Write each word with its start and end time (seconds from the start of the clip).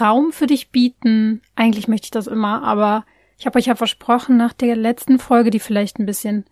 Raum 0.00 0.32
für 0.32 0.46
dich 0.46 0.70
bieten. 0.70 1.42
Eigentlich 1.56 1.88
möchte 1.88 2.06
ich 2.06 2.10
das 2.10 2.26
immer, 2.26 2.62
aber 2.62 3.04
ich 3.38 3.46
habe 3.46 3.58
euch 3.58 3.66
ja 3.66 3.74
versprochen, 3.74 4.36
nach 4.36 4.52
der 4.52 4.76
letzten 4.76 5.18
Folge, 5.18 5.50
die 5.50 5.60
vielleicht 5.60 5.98
ein 5.98 6.06
bisschen 6.06 6.44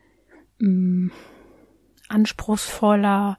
mh, 0.58 0.68
mm, 0.68 1.12
anspruchsvoller 2.08 3.38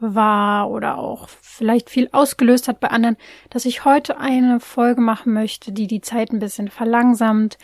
war 0.00 0.70
oder 0.70 0.98
auch 0.98 1.28
vielleicht 1.28 1.90
viel 1.90 2.08
ausgelöst 2.12 2.68
hat 2.68 2.78
bei 2.80 2.88
anderen, 2.88 3.16
dass 3.50 3.64
ich 3.64 3.84
heute 3.84 4.18
eine 4.18 4.60
Folge 4.60 5.00
machen 5.00 5.32
möchte, 5.32 5.72
die 5.72 5.86
die 5.86 6.00
Zeit 6.00 6.30
ein 6.30 6.38
bisschen 6.38 6.68
verlangsamt, 6.68 7.58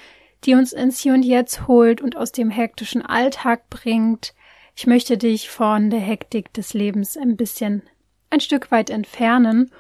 die 0.45 0.55
uns 0.55 0.73
ins 0.73 1.01
Hier 1.01 1.15
und 1.15 1.23
Jetzt 1.23 1.69
holt 1.69 2.01
und 2.01 2.17
aus 2.17 2.33
dem 2.33 2.51
hektischen 2.51 3.03
Alltag 3.03 3.71
bringt. 3.71 4.35
Ich 4.75 4.87
möchte 4.87 5.17
dich 5.17 5.49
von 5.49 5.91
der 5.91 6.01
Hektik 6.01 6.53
des 6.53 6.75
Lebens 6.75 7.17
ein 7.17 7.37
bisschen 7.37 7.83
ein 8.31 8.41
Stück 8.41 8.73
weit 8.73 8.91
entfernen 8.91 9.71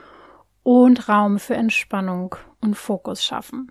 und 0.64 1.08
Raum 1.08 1.38
für 1.38 1.54
Entspannung 1.54 2.34
und 2.60 2.74
Fokus 2.74 3.24
schaffen. 3.24 3.70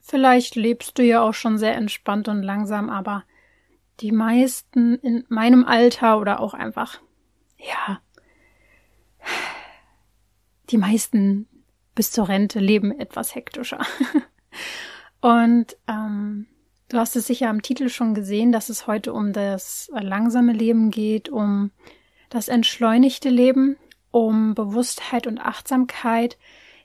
Vielleicht 0.00 0.56
lebst 0.56 0.98
du 0.98 1.04
ja 1.04 1.22
auch 1.22 1.34
schon 1.34 1.56
sehr 1.56 1.76
entspannt 1.76 2.28
und 2.28 2.42
langsam, 2.42 2.90
aber 2.90 3.24
die 4.00 4.12
meisten 4.12 4.96
in 4.96 5.24
meinem 5.28 5.64
Alter 5.64 6.18
oder 6.18 6.40
auch 6.40 6.52
einfach, 6.52 7.00
ja, 7.56 8.00
die 10.70 10.78
meisten 10.78 11.48
bis 11.94 12.10
zur 12.10 12.28
Rente 12.28 12.58
leben 12.58 12.98
etwas 12.98 13.34
hektischer. 13.34 13.84
und 15.20 15.76
ähm, 15.86 16.46
du 16.88 16.98
hast 16.98 17.14
es 17.14 17.26
sicher 17.26 17.48
am 17.48 17.62
Titel 17.62 17.88
schon 17.88 18.14
gesehen, 18.14 18.50
dass 18.50 18.68
es 18.68 18.86
heute 18.86 19.12
um 19.12 19.32
das 19.32 19.90
langsame 19.92 20.54
Leben 20.54 20.90
geht, 20.90 21.28
um 21.28 21.70
das 22.30 22.48
entschleunigte 22.48 23.28
Leben 23.28 23.76
um 24.10 24.54
Bewusstheit 24.54 25.26
und 25.26 25.38
Achtsamkeit, 25.38 26.38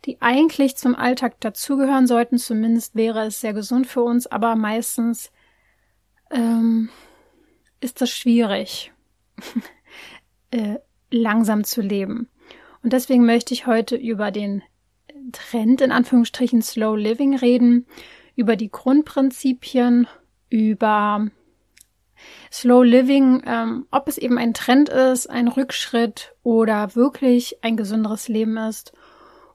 die 0.05 0.21
eigentlich 0.21 0.77
zum 0.77 0.95
Alltag 0.95 1.39
dazugehören 1.41 2.07
sollten. 2.07 2.37
Zumindest 2.37 2.95
wäre 2.95 3.25
es 3.25 3.41
sehr 3.41 3.53
gesund 3.53 3.87
für 3.87 4.03
uns, 4.03 4.27
aber 4.27 4.55
meistens 4.55 5.31
ähm, 6.31 6.89
ist 7.81 8.01
das 8.01 8.11
schwierig, 8.11 8.91
äh, 10.51 10.75
langsam 11.09 11.63
zu 11.63 11.81
leben. 11.81 12.29
Und 12.83 12.93
deswegen 12.93 13.25
möchte 13.25 13.53
ich 13.53 13.65
heute 13.65 13.95
über 13.95 14.31
den 14.31 14.61
Trend 15.31 15.81
in 15.81 15.91
Anführungsstrichen 15.91 16.61
Slow 16.61 16.95
Living 16.95 17.35
reden, 17.35 17.87
über 18.35 18.55
die 18.55 18.69
Grundprinzipien, 18.69 20.07
über 20.49 21.27
Slow 22.51 22.83
Living, 22.83 23.43
ähm, 23.45 23.85
ob 23.91 24.07
es 24.07 24.17
eben 24.17 24.37
ein 24.37 24.53
Trend 24.53 24.89
ist, 24.89 25.29
ein 25.29 25.47
Rückschritt 25.47 26.35
oder 26.43 26.95
wirklich 26.95 27.57
ein 27.63 27.77
gesünderes 27.77 28.27
Leben 28.27 28.57
ist 28.57 28.93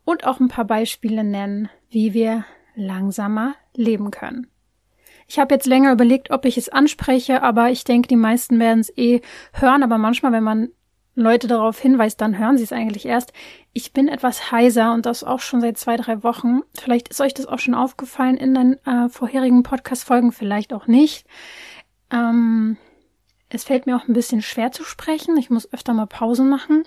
und 0.04 0.24
auch 0.24 0.40
ein 0.40 0.48
paar 0.48 0.64
Beispiele 0.64 1.24
nennen, 1.24 1.68
wie 1.88 2.14
wir 2.14 2.44
langsamer 2.74 3.54
leben 3.74 4.10
können. 4.10 4.48
Ich 5.26 5.38
habe 5.38 5.54
jetzt 5.54 5.66
länger 5.66 5.92
überlegt, 5.92 6.32
ob 6.32 6.44
ich 6.44 6.58
es 6.58 6.68
anspreche, 6.68 7.42
aber 7.42 7.70
ich 7.70 7.84
denke, 7.84 8.08
die 8.08 8.16
meisten 8.16 8.58
werden 8.58 8.80
es 8.80 8.96
eh 8.96 9.20
hören, 9.52 9.84
aber 9.84 9.96
manchmal, 9.96 10.32
wenn 10.32 10.42
man 10.42 10.70
Leute 11.14 11.46
darauf 11.46 11.78
hinweist, 11.78 12.20
dann 12.20 12.38
hören 12.38 12.56
sie 12.56 12.64
es 12.64 12.72
eigentlich 12.72 13.06
erst. 13.06 13.32
Ich 13.72 13.92
bin 13.92 14.08
etwas 14.08 14.50
heiser 14.50 14.92
und 14.92 15.06
das 15.06 15.22
auch 15.22 15.40
schon 15.40 15.60
seit 15.60 15.78
zwei, 15.78 15.96
drei 15.96 16.22
Wochen. 16.22 16.62
Vielleicht 16.78 17.08
ist 17.08 17.20
euch 17.20 17.34
das 17.34 17.46
auch 17.46 17.58
schon 17.58 17.74
aufgefallen 17.74 18.36
in 18.36 18.54
den 18.54 18.86
äh, 18.86 19.08
vorherigen 19.08 19.62
Podcast-Folgen, 19.62 20.32
vielleicht 20.32 20.72
auch 20.72 20.86
nicht. 20.86 21.26
Ähm, 22.10 22.76
es 23.48 23.64
fällt 23.64 23.86
mir 23.86 23.96
auch 23.96 24.06
ein 24.08 24.14
bisschen 24.14 24.42
schwer 24.42 24.72
zu 24.72 24.84
sprechen. 24.84 25.36
Ich 25.36 25.50
muss 25.50 25.72
öfter 25.72 25.92
mal 25.92 26.06
Pausen 26.06 26.48
machen. 26.48 26.84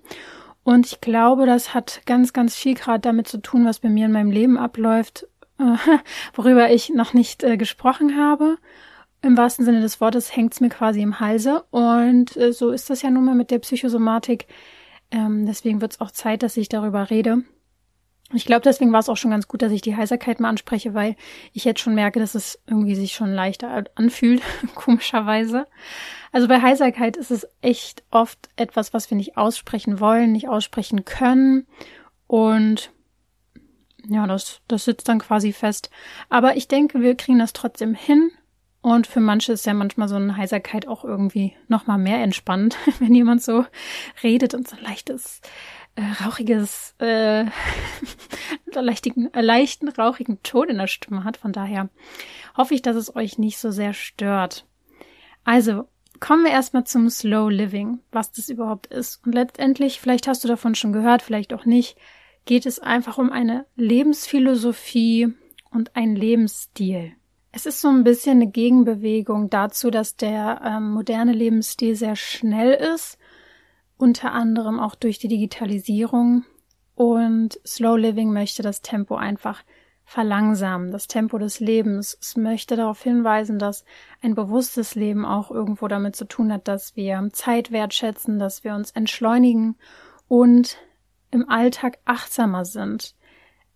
Und 0.64 0.86
ich 0.88 1.02
glaube, 1.02 1.46
das 1.46 1.74
hat 1.74 2.02
ganz, 2.06 2.32
ganz 2.32 2.56
viel 2.56 2.74
gerade 2.74 3.02
damit 3.02 3.28
zu 3.28 3.42
tun, 3.42 3.66
was 3.66 3.80
bei 3.80 3.90
mir 3.90 4.06
in 4.06 4.14
meinem 4.14 4.32
Leben 4.32 4.58
abläuft, 4.58 5.28
äh, 5.60 5.76
worüber 6.34 6.72
ich 6.72 6.90
noch 6.90 7.14
nicht 7.14 7.44
äh, 7.44 7.58
gesprochen 7.58 8.18
habe. 8.18 8.58
Im 9.22 9.38
wahrsten 9.38 9.66
Sinne 9.66 9.82
des 9.82 10.02
Wortes 10.02 10.36
hängt 10.36 10.54
es 10.54 10.62
mir 10.62 10.70
quasi 10.70 11.02
im 11.02 11.20
Halse. 11.20 11.64
Und 11.70 12.36
äh, 12.38 12.54
so 12.54 12.72
ist 12.72 12.90
das 12.90 13.02
ja 13.02 13.10
nun 13.10 13.26
mal 13.26 13.36
mit 13.36 13.52
der 13.52 13.60
Psychosomatik. 13.60 14.48
Ähm, 15.12 15.46
deswegen 15.46 15.82
wird 15.82 15.94
es 15.94 16.02
auch 16.02 16.12
Zeit, 16.12 16.44
dass 16.44 16.58
ich 16.58 16.70
darüber 16.70 17.10
rede. 17.10 17.44
Ich 18.34 18.46
glaube, 18.46 18.62
deswegen 18.62 18.92
war 18.92 19.00
es 19.00 19.10
auch 19.10 19.18
schon 19.18 19.32
ganz 19.32 19.48
gut, 19.48 19.62
dass 19.62 19.72
ich 19.72 19.82
die 19.82 19.96
Heiserkeit 19.96 20.40
mal 20.40 20.50
anspreche, 20.50 20.94
weil 20.94 21.16
ich 21.54 21.66
jetzt 21.66 21.80
schon 21.80 21.94
merke, 21.94 22.20
dass 22.20 22.36
es 22.36 22.60
irgendwie 22.68 22.96
sich 22.96 23.14
schon 23.14 23.32
leichter 23.32 23.84
anfühlt, 23.96 24.42
komischerweise. 24.76 25.68
Also 26.32 26.48
bei 26.48 26.62
Heiserkeit 26.62 27.16
ist 27.16 27.32
es 27.32 27.48
echt 27.62 28.04
oft 28.10 28.50
etwas, 28.56 28.94
was 28.94 29.10
wir 29.12 29.18
nicht 29.18 29.38
aussprechen 29.38 30.00
wollen, 30.00 30.32
nicht 30.32 30.50
aussprechen 30.50 31.06
können. 31.06 31.68
Und 32.26 32.92
ja, 34.08 34.26
das, 34.26 34.62
das 34.68 34.86
sitzt 34.86 35.08
dann 35.08 35.20
quasi 35.20 35.54
fest. 35.54 35.92
Aber 36.30 36.58
ich 36.58 36.68
denke, 36.68 37.02
wir 37.02 37.16
kriegen 37.16 37.40
das 37.40 37.54
trotzdem 37.54 37.94
hin. 37.94 38.32
Und 38.82 39.08
für 39.08 39.22
manche 39.22 39.54
ist 39.54 39.66
ja 39.66 39.74
manchmal 39.74 40.10
so 40.10 40.16
eine 40.16 40.36
Heiserkeit 40.36 40.90
auch 40.90 41.06
irgendwie 41.06 41.56
nochmal 41.70 41.98
mehr 41.98 42.22
entspannt, 42.22 42.78
wenn 43.00 43.16
jemand 43.16 43.42
so 43.42 43.66
redet 44.24 44.54
und 44.54 44.68
so 44.68 44.76
ein 44.76 44.84
leichtes 44.84 45.40
äh, 45.96 46.24
rauchiges, 46.24 46.96
äh, 47.00 47.46
leichten, 48.74 49.34
äh, 49.34 49.42
leichten, 49.42 49.90
rauchigen 49.90 50.42
Ton 50.44 50.70
in 50.70 50.78
der 50.78 50.88
Stimme 50.88 51.24
hat. 51.24 51.38
Von 51.38 51.52
daher 51.52 51.90
hoffe 52.58 52.74
ich, 52.74 52.82
dass 52.82 52.96
es 52.96 53.16
euch 53.16 53.38
nicht 53.38 53.58
so 53.58 53.72
sehr 53.72 53.94
stört. 53.94 54.66
Also, 55.44 55.88
kommen 56.20 56.46
wir 56.46 56.52
erstmal 56.52 56.86
zum 56.86 57.10
Slow 57.10 57.50
Living, 57.50 58.00
was 58.12 58.32
das 58.32 58.50
überhaupt 58.50 58.88
ist. 58.88 59.26
Und 59.26 59.34
letztendlich, 59.34 60.00
vielleicht 60.00 60.28
hast 60.28 60.44
du 60.44 60.48
davon 60.48 60.76
schon 60.76 60.94
gehört, 60.94 61.22
vielleicht 61.22 61.54
auch 61.54 61.66
nicht, 61.66 61.98
geht 62.46 62.66
es 62.66 62.80
einfach 62.80 63.18
um 63.18 63.32
eine 63.32 63.66
Lebensphilosophie 63.76 65.34
und 65.70 65.96
ein 65.96 66.16
Lebensstil. 66.16 67.14
Es 67.52 67.66
ist 67.68 67.82
so 67.82 67.90
ein 67.90 68.04
bisschen 68.04 68.42
eine 68.42 68.48
Gegenbewegung 68.48 69.50
dazu, 69.50 69.92
dass 69.92 70.16
der 70.16 70.62
ähm, 70.66 70.92
moderne 70.92 71.34
Lebensstil 71.34 71.96
sehr 71.96 72.16
schnell 72.16 72.74
ist 72.74 73.20
unter 73.98 74.32
anderem 74.32 74.80
auch 74.80 74.96
durch 74.96 75.20
die 75.20 75.28
Digitalisierung. 75.28 76.46
Und 76.96 77.60
Slow 77.66 77.98
Living 77.98 78.34
möchte 78.34 78.62
das 78.62 78.82
Tempo 78.82 79.16
einfach 79.16 79.64
verlangsamen, 80.06 80.92
das 80.92 81.08
Tempo 81.08 81.38
des 81.38 81.60
Lebens. 81.60 82.18
Es 82.22 82.36
möchte 82.36 82.76
darauf 82.76 83.02
hinweisen, 83.02 83.58
dass 83.58 83.86
ein 84.22 84.36
bewusstes 84.36 84.96
Leben 84.96 85.26
auch 85.26 85.50
irgendwo 85.50 85.88
damit 85.88 86.16
zu 86.16 86.26
tun 86.26 86.52
hat, 86.52 86.68
dass 86.68 86.96
wir 86.96 87.30
Zeit 87.32 87.72
wertschätzen, 87.72 88.38
dass 88.38 88.64
wir 88.64 88.76
uns 88.76 88.92
entschleunigen 88.92 89.76
und 90.28 90.78
im 91.32 91.50
Alltag 91.50 92.00
achtsamer 92.06 92.66
sind. 92.66 93.16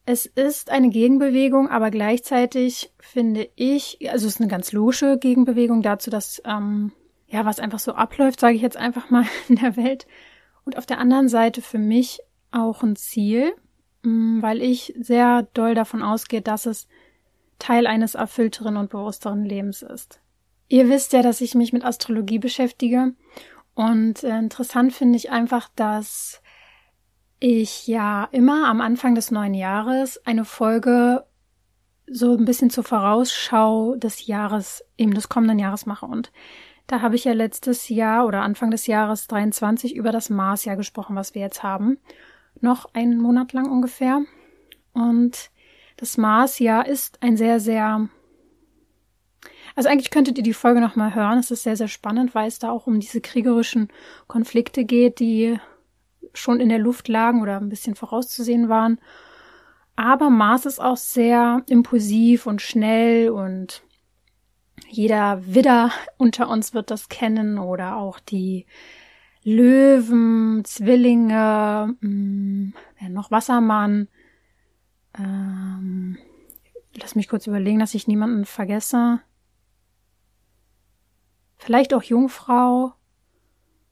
Es 0.06 0.26
ist 0.26 0.70
eine 0.70 0.90
Gegenbewegung, 0.90 1.70
aber 1.70 1.92
gleichzeitig 1.92 2.94
finde 3.00 3.50
ich, 3.56 4.10
also 4.10 4.28
es 4.28 4.36
ist 4.36 4.42
eine 4.42 4.50
ganz 4.50 4.72
logische 4.72 5.18
Gegenbewegung 5.18 5.82
dazu, 5.82 6.10
dass 6.10 6.42
ähm, 6.46 6.94
ja, 7.28 7.46
was 7.46 7.60
einfach 7.60 7.80
so 7.80 7.94
abläuft, 7.94 8.40
sage 8.40 8.56
ich 8.56 8.62
jetzt 8.62 8.78
einfach 8.78 9.10
mal 9.10 9.26
in 9.48 9.58
der 9.58 9.76
Welt. 9.76 10.08
Und 10.64 10.78
auf 10.78 10.86
der 10.86 11.00
anderen 11.00 11.30
Seite 11.30 11.62
für 11.62 11.78
mich 11.78 12.20
auch 12.52 12.84
ein 12.84 12.96
Ziel, 12.96 13.54
mm, 14.04 14.42
weil 14.42 14.62
ich 14.62 14.94
sehr 15.00 15.44
doll 15.54 15.76
davon 15.76 16.02
ausgehe, 16.02 16.42
dass 16.42 16.66
es 16.66 16.88
Teil 17.60 17.88
eines 17.88 18.16
erfüllteren 18.16 18.78
und 18.78 18.90
bewussteren 18.90 19.44
Lebens 19.44 19.82
ist. 19.82 20.22
Ihr 20.68 20.90
wisst 20.90 21.14
ja, 21.14 21.22
dass 21.22 21.42
ich 21.42 21.56
mich 21.56 21.74
mit 21.74 21.84
Astrologie 21.84 22.40
beschäftige 22.40 23.14
und 23.74 24.24
äh, 24.24 24.38
interessant 24.40 24.92
finde 24.92 25.18
ich 25.18 25.30
einfach, 25.30 25.70
dass 25.76 26.42
ich 27.40 27.86
ja 27.86 28.28
immer 28.32 28.68
am 28.68 28.82
Anfang 28.82 29.14
des 29.14 29.30
neuen 29.30 29.54
Jahres 29.54 30.20
eine 30.26 30.46
Folge 30.46 31.26
so 32.10 32.36
ein 32.36 32.46
bisschen 32.46 32.72
zur 32.72 32.84
Vorausschau 32.84 33.96
des 33.96 34.26
Jahres, 34.26 34.84
eben 34.98 35.14
des 35.14 35.30
kommenden 35.30 35.60
Jahres 35.60 35.86
mache. 35.86 36.08
Und 36.08 36.32
da 36.88 37.02
habe 37.02 37.16
ich 37.16 37.26
ja 37.26 37.34
letztes 37.34 37.90
Jahr 37.90 38.26
oder 38.26 38.42
Anfang 38.42 38.72
des 38.72 38.88
Jahres 38.88 39.28
23 39.28 39.96
über 39.96 40.12
das 40.12 40.30
Marsjahr 40.30 40.78
gesprochen, 40.78 41.16
was 41.16 41.36
wir 41.36 41.42
jetzt 41.42 41.64
haben. 41.64 41.98
Noch 42.62 42.94
einen 42.94 43.20
Monat 43.20 43.54
lang 43.54 43.70
ungefähr. 43.70 44.22
Und 44.94 45.52
das 45.98 46.18
Marsjahr 46.18 46.88
ist 46.88 47.22
ein 47.22 47.38
sehr, 47.38 47.60
sehr 47.60 48.10
also 49.76 49.90
eigentlich 49.90 50.10
könntet 50.10 50.40
ihr 50.40 50.44
die 50.44 50.54
Folge 50.54 50.82
nochmal 50.82 51.14
hören. 51.14 51.38
Es 51.38 51.52
ist 51.52 51.62
sehr, 51.62 51.78
sehr 51.78 51.88
spannend, 51.88 52.34
weil 52.34 52.48
es 52.48 52.58
da 52.58 52.72
auch 52.72 52.88
um 52.88 53.00
diese 53.00 53.22
kriegerischen 53.22 53.90
Konflikte 54.26 54.86
geht, 54.86 55.20
die 55.20 55.60
schon 56.34 56.60
in 56.60 56.70
der 56.70 56.80
Luft 56.80 57.08
lagen 57.08 57.44
oder 57.44 57.58
ein 57.58 57.70
bisschen 57.70 57.94
vorauszusehen 57.94 58.70
waren. 58.70 59.00
Aber 59.96 60.32
Mars 60.32 60.66
ist 60.66 60.80
auch 60.82 60.98
sehr 60.98 61.62
impulsiv 61.68 62.48
und 62.48 62.62
schnell 62.62 63.30
und 63.30 63.84
jeder 64.90 65.46
Widder 65.46 65.92
unter 66.18 66.50
uns 66.50 66.74
wird 66.74 66.92
das 66.92 67.10
kennen 67.10 67.58
oder 67.60 67.98
auch 67.98 68.20
die 68.20 68.66
Löwen, 69.44 70.64
Zwillinge, 70.66 71.96
mh, 72.02 72.74
hm, 73.00 73.14
noch 73.14 73.32
Wassermann. 73.32 74.08
Ähm, 75.18 76.18
lass 76.96 77.16
mich 77.16 77.30
kurz 77.30 77.48
überlegen, 77.48 77.80
dass 77.80 77.94
ich 77.94 78.08
niemanden 78.08 78.46
vergesse. 78.46 79.22
Vielleicht 81.58 81.94
auch 81.94 82.04
Jungfrau, 82.04 82.94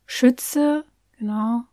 Schütze, 0.05 0.85
genau. 1.17 1.63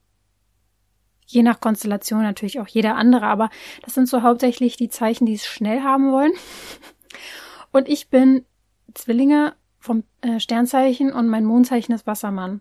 Je 1.26 1.42
nach 1.42 1.60
Konstellation 1.60 2.22
natürlich 2.22 2.60
auch 2.60 2.68
jeder 2.68 2.96
andere, 2.96 3.26
aber 3.26 3.50
das 3.82 3.94
sind 3.94 4.08
so 4.08 4.22
hauptsächlich 4.22 4.76
die 4.76 4.90
Zeichen, 4.90 5.26
die 5.26 5.34
es 5.34 5.46
schnell 5.46 5.82
haben 5.82 6.12
wollen. 6.12 6.32
Und 7.72 7.88
ich 7.88 8.10
bin 8.10 8.44
Zwillinge 8.94 9.54
vom 9.78 10.04
äh, 10.20 10.38
Sternzeichen 10.38 11.12
und 11.12 11.28
mein 11.28 11.44
Mondzeichen 11.44 11.94
ist 11.94 12.06
Wassermann. 12.06 12.60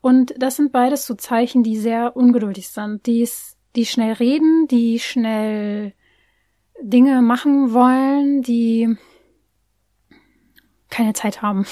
Und 0.00 0.34
das 0.38 0.56
sind 0.56 0.72
beides 0.72 1.06
so 1.06 1.14
Zeichen, 1.14 1.62
die 1.62 1.76
sehr 1.76 2.16
ungeduldig 2.16 2.68
sind, 2.68 3.06
die, 3.06 3.28
die 3.76 3.86
schnell 3.86 4.12
reden, 4.14 4.66
die 4.68 4.98
schnell 4.98 5.94
Dinge 6.80 7.22
machen 7.22 7.72
wollen, 7.72 8.42
die 8.42 8.96
keine 10.90 11.12
Zeit 11.12 11.42
haben. 11.42 11.66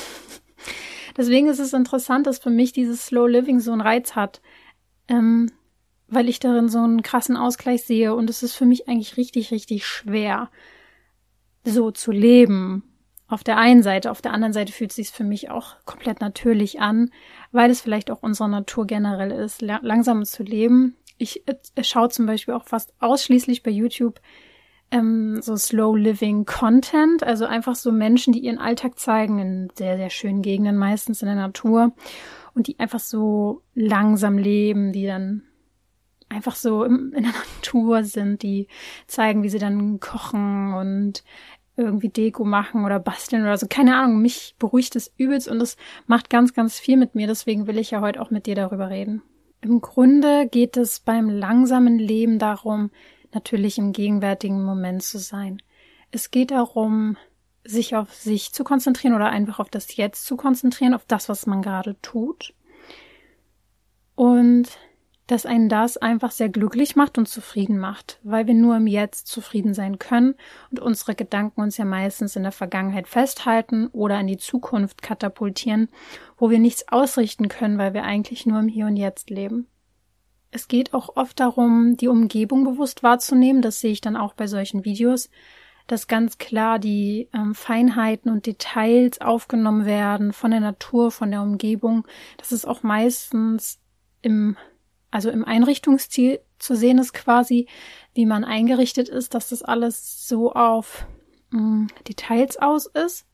Deswegen 1.17 1.49
ist 1.49 1.59
es 1.59 1.73
interessant, 1.73 2.27
dass 2.27 2.39
für 2.39 2.51
mich 2.51 2.73
dieses 2.73 3.07
Slow 3.07 3.29
Living 3.29 3.61
so 3.61 3.73
einen 3.73 3.83
Reiz 3.83 4.15
hat, 4.15 4.41
ähm, 5.09 5.51
weil 6.09 6.29
ich 6.29 6.41
darin 6.41 6.69
so 6.69 6.79
einen 6.79 7.03
krassen 7.03 7.37
Ausgleich 7.37 7.85
sehe 7.85 8.15
und 8.15 8.31
es 8.31 8.43
ist 8.43 8.55
für 8.55 8.67
mich 8.67 8.89
eigentlich 8.89 9.17
richtig, 9.17 9.51
richtig 9.51 9.87
schwer, 9.87 10.51
so 11.65 11.91
zu 11.91 12.13
leben 12.13 12.92
auf 13.32 13.44
der 13.44 13.58
einen 13.58 13.82
Seite. 13.82 14.11
Auf 14.11 14.23
der 14.23 14.32
anderen 14.32 14.52
Seite 14.52 14.73
fühlt 14.73 14.90
es 14.90 14.96
sich 14.96 15.11
für 15.11 15.25
mich 15.25 15.50
auch 15.50 15.76
komplett 15.84 16.20
natürlich 16.20 16.81
an, 16.81 17.11
weil 17.50 17.70
es 17.70 17.81
vielleicht 17.81 18.11
auch 18.11 18.23
unsere 18.23 18.49
Natur 18.49 18.87
generell 18.87 19.31
ist, 19.31 19.62
langsam 19.62 20.25
zu 20.25 20.43
leben. 20.43 20.96
Ich 21.19 21.46
äh, 21.46 21.84
schaue 21.84 22.08
zum 22.08 22.26
Beispiel 22.26 22.55
auch 22.55 22.64
fast 22.64 22.93
ausschließlich 23.00 23.62
bei 23.62 23.70
YouTube 23.70 24.20
ähm, 24.90 25.40
so 25.40 25.56
Slow 25.56 25.96
Living 25.96 26.44
Content, 26.44 27.23
also 27.23 27.46
einfach 27.46 27.75
so 27.75 27.90
Menschen, 27.90 28.32
die 28.32 28.40
ihren 28.40 28.58
Alltag 28.58 28.99
zeigen 28.99 29.38
in 29.38 29.73
sehr, 29.75 29.96
sehr 29.96 30.11
schönen 30.11 30.43
Gegenden, 30.43 30.76
meistens 30.76 31.23
in 31.23 31.26
der 31.26 31.34
Natur 31.34 31.93
und 32.55 32.67
die 32.67 32.79
einfach 32.79 33.00
so 33.00 33.62
langsam 33.75 34.37
leben, 34.37 34.93
die 34.93 35.06
dann 35.06 35.43
einfach 36.29 36.55
so 36.55 36.84
in 36.84 37.12
der 37.12 37.23
Natur 37.56 38.05
sind, 38.05 38.43
die 38.43 38.69
zeigen, 39.06 39.43
wie 39.43 39.49
sie 39.49 39.58
dann 39.58 40.00
kochen 40.00 40.75
und 40.75 41.25
irgendwie 41.77 42.09
Deko 42.09 42.45
machen 42.45 42.85
oder 42.85 42.99
basteln 42.99 43.43
oder 43.43 43.57
so. 43.57 43.67
Keine 43.69 43.97
Ahnung, 43.97 44.21
mich 44.21 44.55
beruhigt 44.59 44.95
es 44.97 45.13
übelst 45.17 45.49
und 45.49 45.61
es 45.61 45.77
macht 46.07 46.31
ganz, 46.31 46.53
ganz 46.53 46.79
viel 46.79 46.97
mit 46.97 47.15
mir. 47.15 47.27
Deswegen 47.27 47.67
will 47.67 47.79
ich 47.79 47.91
ja 47.91 48.01
heute 48.01 48.21
auch 48.21 48.31
mit 48.31 48.47
dir 48.47 48.55
darüber 48.55 48.91
reden. 48.91 49.23
Im 49.63 49.81
Grunde 49.81 50.49
geht 50.49 50.77
es 50.77 51.01
beim 51.01 51.31
langsamen 51.31 51.99
Leben 51.99 52.39
darum, 52.39 52.91
natürlich 53.33 53.79
im 53.79 53.93
gegenwärtigen 53.93 54.63
Moment 54.63 55.03
zu 55.03 55.19
sein. 55.19 55.63
Es 56.11 56.31
geht 56.31 56.51
darum, 56.51 57.17
sich 57.65 57.95
auf 57.95 58.13
sich 58.13 58.53
zu 58.53 58.65
konzentrieren 58.65 59.15
oder 59.15 59.31
einfach 59.31 59.61
auf 59.61 59.71
das 59.71 59.97
Jetzt 59.97 60.27
zu 60.27 60.37
konzentrieren, 60.37 60.95
auf 60.95 61.05
das, 61.07 61.29
was 61.29 61.47
man 61.47 61.63
gerade 61.63 61.97
tut. 62.03 62.55
Und 64.15 64.69
dass 65.32 65.46
einen 65.46 65.70
das 65.70 65.96
einfach 65.96 66.31
sehr 66.31 66.50
glücklich 66.50 66.94
macht 66.94 67.17
und 67.17 67.26
zufrieden 67.26 67.79
macht, 67.79 68.20
weil 68.23 68.46
wir 68.46 68.52
nur 68.52 68.76
im 68.76 68.87
Jetzt 68.87 69.29
zufrieden 69.29 69.73
sein 69.73 69.99
können 69.99 70.34
und 70.70 70.79
unsere 70.79 71.14
Gedanken 71.14 71.62
uns 71.62 71.79
ja 71.79 71.87
meistens 71.87 72.37
in 72.37 72.43
der 72.43 72.52
Vergangenheit 72.52 73.08
festhalten 73.08 73.87
oder 73.94 74.20
in 74.20 74.26
die 74.26 74.37
Zukunft 74.37 75.00
katapultieren, 75.00 75.88
wo 76.37 76.50
wir 76.50 76.58
nichts 76.58 76.87
ausrichten 76.88 77.49
können, 77.49 77.79
weil 77.79 77.94
wir 77.94 78.02
eigentlich 78.02 78.44
nur 78.44 78.61
im 78.61 78.69
Hier 78.69 78.84
und 78.84 78.96
Jetzt 78.96 79.31
leben. 79.31 79.69
Es 80.50 80.69
geht 80.69 80.93
auch 80.93 81.17
oft 81.17 81.40
darum, 81.40 81.96
die 81.96 82.08
Umgebung 82.08 82.64
bewusst 82.64 83.02
wahrzunehmen, 83.02 83.62
das 83.62 83.81
sehe 83.81 83.93
ich 83.93 84.02
dann 84.02 84.19
auch 84.19 84.34
bei 84.34 84.46
solchen 84.46 84.84
Videos, 84.84 85.31
dass 85.87 86.08
ganz 86.08 86.37
klar 86.37 86.79
die 86.79 87.31
ähm, 87.32 87.55
Feinheiten 87.55 88.31
und 88.31 88.44
Details 88.44 89.23
aufgenommen 89.23 89.87
werden 89.87 90.34
von 90.34 90.50
der 90.50 90.61
Natur, 90.61 91.11
von 91.11 91.31
der 91.31 91.40
Umgebung, 91.40 92.06
dass 92.37 92.52
es 92.52 92.67
auch 92.67 92.82
meistens 92.82 93.79
im 94.20 94.58
also 95.12 95.31
im 95.31 95.44
Einrichtungsziel 95.44 96.41
zu 96.59 96.75
sehen 96.75 96.99
ist 96.99 97.12
quasi, 97.12 97.69
wie 98.14 98.26
man 98.26 98.44
eingerichtet 98.44 99.09
ist, 99.09 99.35
dass 99.35 99.50
das 99.50 99.62
alles 99.62 100.26
so 100.26 100.53
auf 100.53 101.06
mh, 101.50 101.61
mm, 101.61 101.88
Details 102.09 102.56
aus 102.56 102.87
ist. 102.87 103.26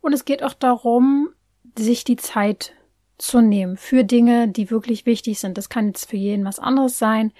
Und 0.00 0.12
es 0.12 0.26
geht 0.26 0.42
auch 0.42 0.52
darum, 0.52 1.30
sich 1.76 2.04
die 2.04 2.16
Zeit 2.16 2.74
zu 3.16 3.40
nehmen 3.40 3.76
für 3.76 4.04
Dinge, 4.04 4.48
die 4.48 4.70
wirklich 4.70 5.06
wichtig 5.06 5.40
sind. 5.40 5.56
Das 5.56 5.70
kann 5.70 5.86
jetzt 5.86 6.10
für 6.10 6.16
jeden 6.16 6.44
was 6.44 6.58
anderes 6.58 6.98
sein, 6.98 7.32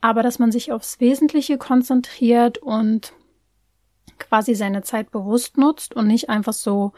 aber 0.00 0.22
dass 0.24 0.40
man 0.40 0.50
sich 0.50 0.72
aufs 0.72 0.98
Wesentliche 0.98 1.56
konzentriert 1.56 2.58
und 2.58 3.12
quasi 4.18 4.56
seine 4.56 4.82
Zeit 4.82 5.12
bewusst 5.12 5.56
nutzt 5.56 5.94
und 5.94 6.08
nicht 6.08 6.28
einfach 6.28 6.52
so 6.52 6.92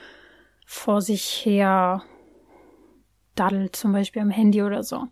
vor 0.65 1.03
sich 1.03 1.45
her 1.45 2.03
daddelt, 3.35 3.77
zum 3.77 3.93
Beispiel 3.93 4.23
am 4.23 4.31
Handy 4.31 4.63
oder 4.63 4.83
so. 4.83 5.09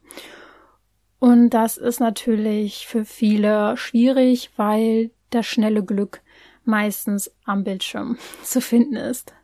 Und 1.19 1.51
das 1.51 1.77
ist 1.77 2.01
natürlich 2.01 2.87
für 2.87 3.05
viele 3.05 3.77
schwierig, 3.77 4.51
weil 4.57 5.11
das 5.31 5.47
schnelle 5.47 5.85
Glück 5.85 6.23
meistens 6.65 7.33
am 7.45 7.65
Bildschirm 7.65 8.19
zu 8.43 8.61
finden 8.61 8.97
ist. 8.97 9.35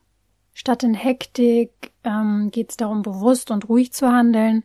Statt 0.53 0.85
in 0.85 0.95
Hektik 0.95 1.93
ähm, 2.05 2.51
geht 2.53 2.71
es 2.71 2.77
darum, 2.77 3.03
bewusst 3.03 3.51
und 3.51 3.69
ruhig 3.69 3.93
zu 3.93 4.09
handeln. 4.13 4.63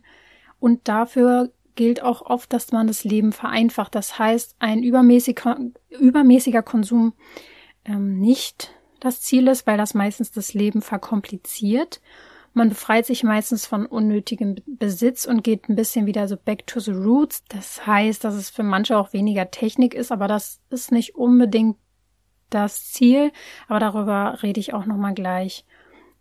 Und 0.60 0.86
dafür 0.86 1.50
gilt 1.74 2.02
auch 2.02 2.22
oft, 2.22 2.52
dass 2.52 2.70
man 2.70 2.86
das 2.86 3.02
Leben 3.02 3.32
vereinfacht. 3.32 3.94
Das 3.94 4.18
heißt, 4.18 4.54
ein 4.60 4.82
übermäßiger, 4.84 5.58
übermäßiger 5.88 6.62
Konsum 6.62 7.14
ähm, 7.84 8.20
nicht 8.20 8.70
das 9.00 9.20
Ziel 9.20 9.48
ist, 9.48 9.66
weil 9.66 9.78
das 9.78 9.94
meistens 9.94 10.30
das 10.30 10.54
Leben 10.54 10.82
verkompliziert 10.82 12.00
man 12.52 12.68
befreit 12.68 13.06
sich 13.06 13.22
meistens 13.22 13.66
von 13.66 13.86
unnötigem 13.86 14.56
Besitz 14.66 15.24
und 15.24 15.44
geht 15.44 15.68
ein 15.68 15.76
bisschen 15.76 16.06
wieder 16.06 16.26
so 16.26 16.36
back 16.36 16.66
to 16.66 16.80
the 16.80 16.92
roots. 16.92 17.44
Das 17.48 17.86
heißt, 17.86 18.24
dass 18.24 18.34
es 18.34 18.50
für 18.50 18.62
manche 18.62 18.96
auch 18.96 19.12
weniger 19.12 19.50
Technik 19.50 19.94
ist, 19.94 20.10
aber 20.10 20.26
das 20.26 20.60
ist 20.70 20.90
nicht 20.90 21.14
unbedingt 21.14 21.76
das 22.50 22.90
Ziel. 22.90 23.32
Aber 23.68 23.78
darüber 23.78 24.42
rede 24.42 24.60
ich 24.60 24.74
auch 24.74 24.84
nochmal 24.84 25.14
gleich. 25.14 25.64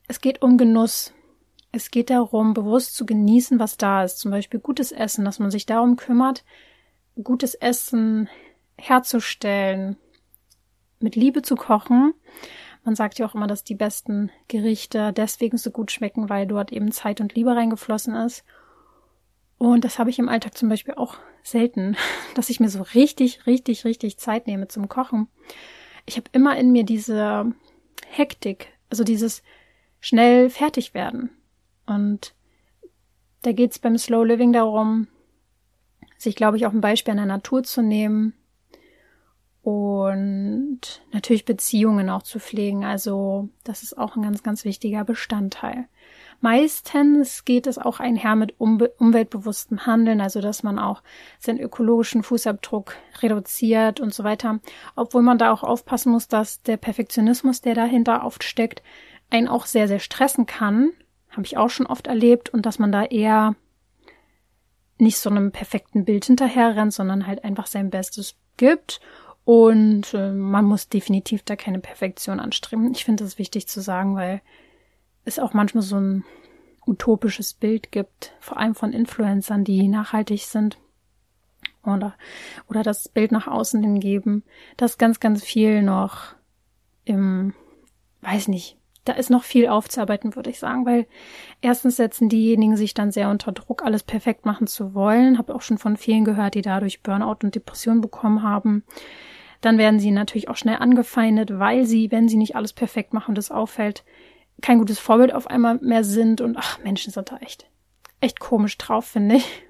Es 0.07 0.21
geht 0.21 0.41
um 0.41 0.57
Genuss. 0.57 1.13
Es 1.71 1.91
geht 1.91 2.09
darum, 2.09 2.53
bewusst 2.53 2.95
zu 2.95 3.05
genießen, 3.05 3.59
was 3.59 3.77
da 3.77 4.03
ist. 4.03 4.19
Zum 4.19 4.31
Beispiel 4.31 4.59
gutes 4.59 4.91
Essen, 4.91 5.25
dass 5.25 5.39
man 5.39 5.51
sich 5.51 5.65
darum 5.65 5.97
kümmert, 5.97 6.43
gutes 7.21 7.53
Essen 7.53 8.29
herzustellen, 8.77 9.97
mit 10.99 11.15
Liebe 11.15 11.41
zu 11.41 11.55
kochen 11.55 12.13
man 12.89 12.95
sagt 12.95 13.19
ja 13.19 13.27
auch 13.27 13.35
immer, 13.35 13.45
dass 13.45 13.63
die 13.63 13.75
besten 13.75 14.31
Gerichte 14.47 15.13
deswegen 15.13 15.59
so 15.59 15.69
gut 15.69 15.91
schmecken, 15.91 16.27
weil 16.27 16.47
dort 16.47 16.71
eben 16.71 16.91
Zeit 16.91 17.21
und 17.21 17.35
Liebe 17.35 17.55
reingeflossen 17.55 18.15
ist. 18.15 18.43
Und 19.59 19.85
das 19.85 19.99
habe 19.99 20.09
ich 20.09 20.17
im 20.17 20.27
Alltag 20.27 20.57
zum 20.57 20.69
Beispiel 20.69 20.95
auch 20.95 21.17
selten, 21.43 21.95
dass 22.33 22.49
ich 22.49 22.59
mir 22.59 22.67
so 22.69 22.81
richtig, 22.81 23.45
richtig, 23.45 23.85
richtig 23.85 24.17
Zeit 24.17 24.47
nehme 24.47 24.69
zum 24.69 24.89
Kochen. 24.89 25.27
Ich 26.07 26.17
habe 26.17 26.31
immer 26.31 26.57
in 26.57 26.71
mir 26.71 26.83
diese 26.83 27.53
Hektik, 28.07 28.73
also 28.89 29.03
dieses 29.03 29.43
schnell 29.99 30.49
fertig 30.49 30.95
werden. 30.95 31.29
Und 31.85 32.33
da 33.43 33.51
geht 33.51 33.73
es 33.73 33.77
beim 33.77 33.99
Slow 33.99 34.25
Living 34.25 34.51
darum, 34.51 35.07
sich, 36.17 36.35
glaube 36.35 36.57
ich, 36.57 36.65
auch 36.65 36.73
ein 36.73 36.81
Beispiel 36.81 37.11
an 37.11 37.17
der 37.17 37.27
Natur 37.27 37.61
zu 37.61 37.83
nehmen, 37.83 38.33
und 39.61 40.79
natürlich 41.11 41.45
Beziehungen 41.45 42.09
auch 42.09 42.23
zu 42.23 42.39
pflegen. 42.39 42.85
Also 42.85 43.49
das 43.63 43.83
ist 43.83 43.97
auch 43.97 44.15
ein 44.15 44.21
ganz, 44.21 44.43
ganz 44.43 44.63
wichtiger 44.63 45.03
Bestandteil. 45.03 45.87
Meistens 46.41 47.43
geht 47.43 47.67
es 47.67 47.77
auch 47.77 47.99
einher 47.99 48.35
mit 48.37 48.55
umweltbewusstem 48.59 49.85
Handeln, 49.85 50.21
also 50.21 50.39
dass 50.39 50.63
man 50.63 50.79
auch 50.79 51.03
seinen 51.37 51.59
ökologischen 51.59 52.23
Fußabdruck 52.23 52.95
reduziert 53.21 53.99
und 53.99 54.13
so 54.13 54.23
weiter. 54.23 54.59
Obwohl 54.95 55.21
man 55.21 55.37
da 55.37 55.51
auch 55.51 55.63
aufpassen 55.63 56.13
muss, 56.13 56.29
dass 56.29 56.61
der 56.61 56.77
Perfektionismus, 56.77 57.59
der 57.59 57.75
dahinter 57.75 58.23
oft 58.23 58.45
steckt, 58.45 58.81
einen 59.29 59.49
auch 59.49 59.65
sehr, 59.65 59.89
sehr 59.89 59.99
stressen 59.99 60.45
kann. 60.45 60.91
Habe 61.29 61.43
ich 61.43 61.57
auch 61.57 61.69
schon 61.69 61.85
oft 61.85 62.07
erlebt 62.07 62.49
und 62.49 62.65
dass 62.65 62.79
man 62.79 62.93
da 62.93 63.03
eher 63.03 63.55
nicht 64.97 65.17
so 65.17 65.29
einem 65.29 65.51
perfekten 65.51 66.05
Bild 66.05 66.25
hinterher 66.25 66.75
rennt, 66.75 66.93
sondern 66.93 67.27
halt 67.27 67.43
einfach 67.43 67.67
sein 67.67 67.89
Bestes 67.89 68.35
gibt 68.57 69.01
und 69.49 70.13
äh, 70.13 70.31
man 70.31 70.63
muss 70.65 70.89
definitiv 70.89 71.41
da 71.41 71.55
keine 71.55 71.79
Perfektion 71.79 72.39
anstreben. 72.39 72.91
Ich 72.91 73.03
finde 73.03 73.23
das 73.23 73.39
wichtig 73.39 73.67
zu 73.67 73.81
sagen, 73.81 74.15
weil 74.15 74.43
es 75.25 75.39
auch 75.39 75.55
manchmal 75.55 75.81
so 75.81 75.95
ein 75.95 76.23
utopisches 76.85 77.55
Bild 77.55 77.91
gibt, 77.91 78.35
vor 78.41 78.57
allem 78.57 78.75
von 78.75 78.93
Influencern, 78.93 79.63
die 79.63 79.87
nachhaltig 79.87 80.43
sind. 80.43 80.77
oder, 81.83 82.13
oder 82.69 82.83
das 82.83 83.09
Bild 83.09 83.31
nach 83.31 83.47
außen 83.47 83.81
hingeben. 83.81 84.43
Das 84.77 84.91
ist 84.91 84.97
ganz, 84.99 85.19
ganz 85.19 85.43
viel 85.43 85.81
noch 85.81 86.35
im, 87.05 87.55
weiß 88.21 88.49
nicht, 88.49 88.77
da 89.03 89.13
ist 89.13 89.31
noch 89.31 89.43
viel 89.43 89.67
aufzuarbeiten, 89.67 90.35
würde 90.35 90.51
ich 90.51 90.59
sagen, 90.59 90.85
weil 90.85 91.07
erstens 91.61 91.95
setzen 91.95 92.29
diejenigen 92.29 92.77
sich 92.77 92.93
dann 92.93 93.11
sehr 93.11 93.31
unter 93.31 93.51
Druck, 93.51 93.83
alles 93.83 94.03
perfekt 94.03 94.45
machen 94.45 94.67
zu 94.67 94.93
wollen. 94.93 95.39
Habe 95.39 95.55
auch 95.55 95.63
schon 95.63 95.79
von 95.79 95.97
vielen 95.97 96.23
gehört, 96.23 96.53
die 96.53 96.61
dadurch 96.61 97.01
Burnout 97.01 97.37
und 97.41 97.55
Depression 97.55 97.99
bekommen 97.99 98.43
haben. 98.43 98.83
Dann 99.61 99.77
werden 99.77 99.99
sie 99.99 100.11
natürlich 100.11 100.49
auch 100.49 100.55
schnell 100.55 100.77
angefeindet, 100.77 101.59
weil 101.59 101.85
sie, 101.85 102.11
wenn 102.11 102.29
sie 102.29 102.37
nicht 102.37 102.55
alles 102.55 102.73
perfekt 102.73 103.13
machen 103.13 103.31
und 103.31 103.37
es 103.37 103.51
auffällt, 103.51 104.03
kein 104.61 104.79
gutes 104.79 104.99
Vorbild 104.99 105.33
auf 105.33 105.47
einmal 105.47 105.79
mehr 105.81 106.03
sind 106.03 106.41
und 106.41 106.57
ach, 106.57 106.79
Menschen 106.79 107.11
sind 107.11 107.31
da 107.31 107.37
echt, 107.37 107.69
echt 108.21 108.39
komisch 108.39 108.77
drauf, 108.77 109.05
finde 109.05 109.35
ich. 109.35 109.63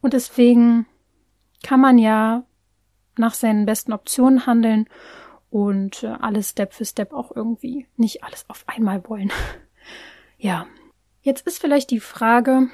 Und 0.00 0.12
deswegen 0.12 0.86
kann 1.62 1.80
man 1.80 1.98
ja 1.98 2.44
nach 3.16 3.34
seinen 3.34 3.66
besten 3.66 3.92
Optionen 3.92 4.46
handeln 4.46 4.88
und 5.50 6.02
äh, 6.02 6.14
alles 6.20 6.50
Step 6.50 6.72
für 6.72 6.84
Step 6.84 7.12
auch 7.12 7.34
irgendwie 7.34 7.86
nicht 7.96 8.24
alles 8.24 8.48
auf 8.48 8.64
einmal 8.66 9.08
wollen. 9.08 9.30
ja. 10.38 10.66
Jetzt 11.24 11.46
ist 11.46 11.60
vielleicht 11.60 11.90
die 11.92 12.00
Frage, 12.00 12.68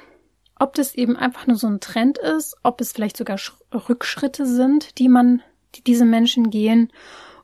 ob 0.57 0.73
das 0.73 0.95
eben 0.95 1.15
einfach 1.15 1.45
nur 1.45 1.57
so 1.57 1.67
ein 1.67 1.81
Trend 1.81 2.17
ist, 2.17 2.57
ob 2.63 2.81
es 2.81 2.91
vielleicht 2.91 3.17
sogar 3.17 3.37
Sch 3.37 3.53
Rückschritte 3.71 4.45
sind, 4.45 4.97
die 4.97 5.07
man, 5.07 5.43
die 5.75 5.83
diese 5.83 6.05
Menschen 6.05 6.49
gehen, 6.49 6.91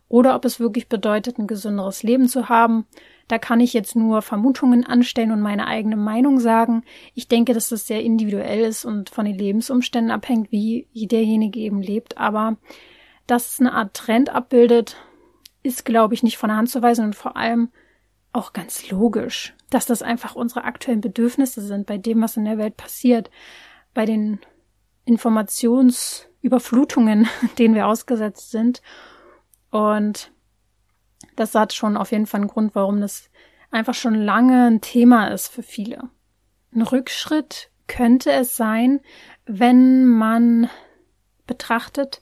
oder 0.08 0.36
ob 0.36 0.46
es 0.46 0.60
wirklich 0.60 0.88
bedeutet, 0.88 1.40
ein 1.40 1.48
gesünderes 1.48 2.04
Leben 2.04 2.28
zu 2.28 2.48
haben. 2.48 2.86
Da 3.28 3.40
kann 3.40 3.60
ich 3.60 3.74
jetzt 3.74 3.96
nur 3.96 4.22
Vermutungen 4.22 4.86
anstellen 4.86 5.32
und 5.32 5.42
meine 5.42 5.66
eigene 5.66 5.96
Meinung 5.96 6.40
sagen. 6.40 6.84
Ich 7.16 7.28
denke, 7.28 7.56
dass 7.56 7.70
das 7.70 7.88
sehr 7.88 8.04
individuell 8.04 8.60
ist 8.60 8.86
und 8.86 9.10
von 9.10 9.26
den 9.26 9.38
Lebensumständen 9.38 10.12
abhängt, 10.12 10.52
wie 10.52 10.88
derjenige 10.94 11.60
eben 11.60 11.82
lebt. 11.82 12.20
Aber 12.20 12.58
dass 13.26 13.54
es 13.54 13.60
eine 13.60 13.74
Art 13.74 13.96
Trend 13.96 14.30
abbildet, 14.30 14.96
ist, 15.64 15.86
glaube 15.86 16.14
ich, 16.14 16.22
nicht 16.22 16.38
von 16.38 16.50
der 16.50 16.58
Hand 16.58 16.70
zu 16.70 16.84
weisen 16.84 17.06
und 17.06 17.16
vor 17.16 17.36
allem 17.36 17.70
auch 18.32 18.54
ganz 18.54 18.92
logisch, 18.92 19.56
dass 19.72 19.88
das 19.88 20.04
einfach 20.04 20.36
unsere 20.36 20.66
aktuellen 20.66 21.02
Bedürfnisse 21.02 21.62
sind 21.62 21.88
bei 21.88 21.98
dem, 21.98 22.22
was 22.22 22.38
in 22.38 22.46
der 22.46 22.60
Welt 22.60 22.78
passiert, 22.78 23.32
bei 23.96 24.06
den 24.06 24.40
Informationsüberflutungen, 26.46 27.28
denen 27.58 27.76
wir 27.76 27.88
ausgesetzt 27.88 28.52
sind. 28.52 28.82
Und 29.72 30.32
das 31.36 31.56
hat 31.56 31.74
schon 31.74 31.98
auf 31.98 32.12
jeden 32.12 32.28
Fall 32.28 32.42
einen 32.42 32.50
Grund, 32.50 32.76
warum 32.76 33.02
das 33.02 33.30
einfach 33.72 33.94
schon 33.94 34.16
lange 34.16 34.68
ein 34.68 34.82
Thema 34.82 35.28
ist 35.28 35.50
für 35.50 35.64
viele. 35.64 36.10
Ein 36.74 36.84
Rückschritt 36.84 37.70
könnte 37.88 38.32
es 38.32 38.56
sein, 38.56 39.02
wenn 39.46 40.06
man 40.06 40.70
betrachtet, 41.46 42.22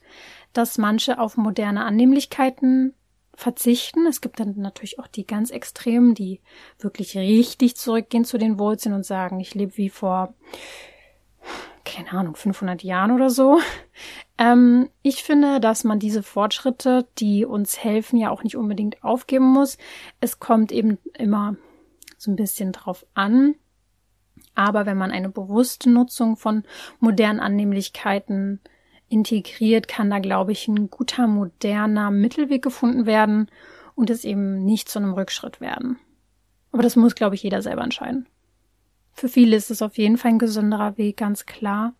dass 0.51 0.77
manche 0.77 1.19
auf 1.19 1.37
moderne 1.37 1.85
Annehmlichkeiten 1.85 2.93
verzichten. 3.35 4.05
Es 4.05 4.21
gibt 4.21 4.39
dann 4.39 4.55
natürlich 4.57 4.99
auch 4.99 5.07
die 5.07 5.25
ganz 5.25 5.49
Extremen, 5.49 6.13
die 6.13 6.41
wirklich 6.79 7.17
richtig 7.17 7.75
zurückgehen 7.75 8.25
zu 8.25 8.37
den 8.37 8.59
Wurzeln 8.59 8.93
und 8.93 9.05
sagen, 9.05 9.39
ich 9.39 9.55
lebe 9.55 9.77
wie 9.77 9.89
vor, 9.89 10.35
keine 11.85 12.11
Ahnung, 12.11 12.35
500 12.35 12.83
Jahren 12.83 13.11
oder 13.11 13.29
so. 13.29 13.59
Ähm, 14.39 14.89
ich 15.03 15.21
finde, 15.23 15.59
dass 15.59 15.83
man 15.83 15.99
diese 15.99 16.23
Fortschritte, 16.23 17.07
die 17.19 17.45
uns 17.45 17.83
helfen, 17.83 18.17
ja 18.17 18.31
auch 18.31 18.41
nicht 18.41 18.57
unbedingt 18.57 19.03
aufgeben 19.03 19.45
muss. 19.45 19.77
Es 20.21 20.39
kommt 20.39 20.71
eben 20.71 20.97
immer 21.15 21.55
so 22.17 22.31
ein 22.31 22.35
bisschen 22.35 22.71
drauf 22.71 23.05
an. 23.13 23.53
Aber 24.55 24.87
wenn 24.87 24.97
man 24.97 25.11
eine 25.11 25.29
bewusste 25.29 25.91
Nutzung 25.91 26.35
von 26.35 26.63
modernen 26.99 27.39
Annehmlichkeiten 27.39 28.59
integriert, 29.07 29.87
kann 29.87 30.09
da, 30.09 30.17
glaube 30.17 30.51
ich, 30.51 30.67
ein 30.67 30.89
guter, 30.89 31.27
moderner 31.27 32.09
Mittelweg 32.09 32.63
gefunden 32.63 33.05
werden 33.05 33.51
und 33.93 34.09
es 34.09 34.25
eben 34.25 34.65
nicht 34.65 34.89
zu 34.89 34.97
einem 34.97 35.13
Rückschritt 35.13 35.61
werden. 35.61 35.99
Aber 36.71 36.81
das 36.81 36.95
muss, 36.95 37.13
glaube 37.13 37.35
ich, 37.35 37.43
jeder 37.43 37.61
selber 37.61 37.83
entscheiden. 37.83 38.27
Für 39.13 39.29
viele 39.29 39.55
ist 39.55 39.71
es 39.71 39.81
auf 39.81 39.97
jeden 39.97 40.17
Fall 40.17 40.31
ein 40.31 40.39
gesünderer 40.39 40.97
Weg, 40.97 41.17
ganz 41.17 41.45
klar, 41.45 41.93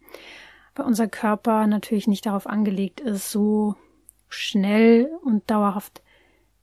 weil 0.76 0.86
unser 0.86 1.08
Körper 1.08 1.68
natürlich 1.68 2.08
nicht 2.08 2.26
darauf 2.26 2.48
angelegt 2.48 3.00
ist, 3.00 3.32
so 3.32 3.76
schnell 4.30 5.10
und 5.24 5.50
dauerhaft 5.50 6.02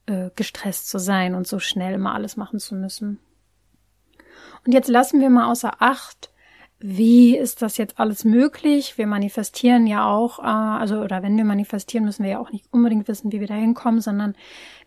äh, 0.05 0.29
gestresst 0.35 0.89
zu 0.89 0.99
sein 0.99 1.35
und 1.35 1.47
so 1.47 1.59
schnell 1.59 1.93
immer 1.93 2.13
alles 2.13 2.35
machen 2.35 2.59
zu 2.59 2.75
müssen. 2.75 3.19
Und 4.65 4.73
jetzt 4.73 4.89
lassen 4.89 5.21
wir 5.21 5.29
mal 5.29 5.49
außer 5.49 5.81
Acht, 5.81 6.30
wie 6.83 7.37
ist 7.37 7.61
das 7.61 7.77
jetzt 7.77 7.99
alles 7.99 8.25
möglich? 8.25 8.97
Wir 8.97 9.05
manifestieren 9.05 9.85
ja 9.85 10.05
auch, 10.05 10.39
äh, 10.39 10.41
also 10.41 11.01
oder 11.01 11.21
wenn 11.21 11.37
wir 11.37 11.45
manifestieren, 11.45 12.05
müssen 12.05 12.23
wir 12.23 12.31
ja 12.31 12.39
auch 12.39 12.51
nicht 12.51 12.65
unbedingt 12.71 13.07
wissen, 13.07 13.31
wie 13.31 13.39
wir 13.39 13.47
da 13.47 13.53
hinkommen, 13.53 14.01
sondern 14.01 14.35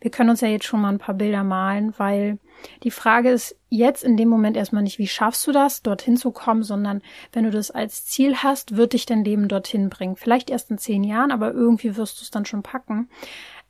wir 0.01 0.11
können 0.11 0.29
uns 0.29 0.41
ja 0.41 0.49
jetzt 0.49 0.65
schon 0.65 0.81
mal 0.81 0.89
ein 0.89 0.99
paar 0.99 1.15
Bilder 1.15 1.43
malen, 1.43 1.93
weil 1.97 2.37
die 2.83 2.91
Frage 2.91 3.29
ist 3.29 3.57
jetzt 3.69 4.03
in 4.03 4.17
dem 4.17 4.27
Moment 4.27 4.57
erstmal 4.57 4.83
nicht, 4.83 4.99
wie 4.99 5.07
schaffst 5.07 5.47
du 5.47 5.51
das, 5.51 5.81
dorthin 5.83 6.17
zu 6.17 6.31
kommen, 6.31 6.63
sondern 6.63 7.01
wenn 7.31 7.45
du 7.45 7.51
das 7.51 7.71
als 7.71 8.05
Ziel 8.05 8.37
hast, 8.37 8.75
wird 8.75 8.93
dich 8.93 9.05
dein 9.05 9.23
Leben 9.23 9.47
dorthin 9.47 9.89
bringen. 9.89 10.17
Vielleicht 10.17 10.49
erst 10.49 10.71
in 10.71 10.77
zehn 10.77 11.03
Jahren, 11.03 11.31
aber 11.31 11.53
irgendwie 11.53 11.95
wirst 11.95 12.19
du 12.19 12.23
es 12.23 12.31
dann 12.31 12.45
schon 12.45 12.63
packen. 12.63 13.09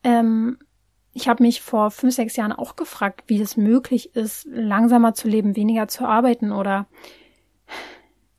Ähm, 0.03 0.57
ich 1.13 1.29
habe 1.29 1.43
mich 1.43 1.61
vor 1.61 1.91
fünf, 1.91 2.13
sechs 2.13 2.35
Jahren 2.35 2.51
auch 2.51 2.75
gefragt, 2.75 3.23
wie 3.27 3.39
es 3.39 3.55
möglich 3.55 4.15
ist, 4.15 4.47
langsamer 4.51 5.13
zu 5.13 5.27
leben, 5.27 5.55
weniger 5.55 5.87
zu 5.87 6.05
arbeiten 6.05 6.51
oder 6.51 6.87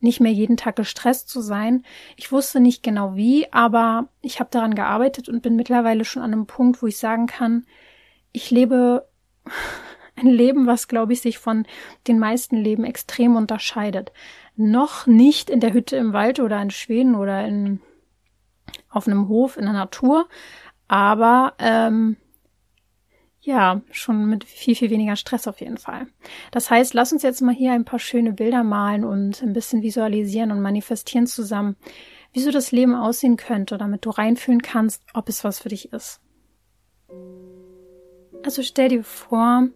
nicht 0.00 0.20
mehr 0.20 0.32
jeden 0.32 0.56
Tag 0.56 0.76
gestresst 0.76 1.28
zu 1.28 1.40
sein. 1.40 1.84
Ich 2.16 2.32
wusste 2.32 2.60
nicht 2.60 2.82
genau 2.82 3.16
wie, 3.16 3.52
aber 3.52 4.08
ich 4.22 4.40
habe 4.40 4.50
daran 4.50 4.74
gearbeitet 4.74 5.28
und 5.28 5.42
bin 5.42 5.56
mittlerweile 5.56 6.04
schon 6.04 6.22
an 6.22 6.32
einem 6.32 6.46
Punkt, 6.46 6.82
wo 6.82 6.86
ich 6.86 6.98
sagen 6.98 7.26
kann, 7.26 7.66
ich 8.32 8.50
lebe 8.50 9.08
ein 10.16 10.28
Leben, 10.28 10.66
was, 10.66 10.88
glaube 10.88 11.12
ich, 11.12 11.20
sich 11.20 11.38
von 11.38 11.66
den 12.06 12.18
meisten 12.18 12.56
Leben 12.56 12.84
extrem 12.84 13.36
unterscheidet. 13.36 14.12
Noch 14.56 15.06
nicht 15.06 15.50
in 15.50 15.60
der 15.60 15.72
Hütte 15.72 15.96
im 15.96 16.12
Wald 16.12 16.40
oder 16.40 16.60
in 16.60 16.70
Schweden 16.70 17.14
oder 17.14 17.46
in, 17.46 17.80
auf 18.88 19.06
einem 19.06 19.28
Hof 19.28 19.56
in 19.56 19.64
der 19.64 19.74
Natur, 19.74 20.28
aber 20.88 21.54
ähm, 21.58 22.16
ja, 23.46 23.80
schon 23.92 24.26
mit 24.26 24.42
viel, 24.42 24.74
viel 24.74 24.90
weniger 24.90 25.14
Stress 25.14 25.46
auf 25.46 25.60
jeden 25.60 25.78
Fall. 25.78 26.08
Das 26.50 26.68
heißt, 26.68 26.94
lass 26.94 27.12
uns 27.12 27.22
jetzt 27.22 27.40
mal 27.42 27.54
hier 27.54 27.72
ein 27.72 27.84
paar 27.84 28.00
schöne 28.00 28.32
Bilder 28.32 28.64
malen 28.64 29.04
und 29.04 29.40
ein 29.40 29.52
bisschen 29.52 29.82
visualisieren 29.82 30.50
und 30.50 30.60
manifestieren 30.60 31.28
zusammen, 31.28 31.76
wie 32.32 32.40
so 32.40 32.50
das 32.50 32.72
Leben 32.72 32.96
aussehen 32.96 33.36
könnte, 33.36 33.78
damit 33.78 34.04
du 34.04 34.10
reinfühlen 34.10 34.62
kannst, 34.62 35.00
ob 35.14 35.28
es 35.28 35.44
was 35.44 35.60
für 35.60 35.68
dich 35.68 35.92
ist. 35.92 36.20
Also 38.44 38.62
stell 38.62 38.88
dir 38.88 39.04
vor, 39.04 39.68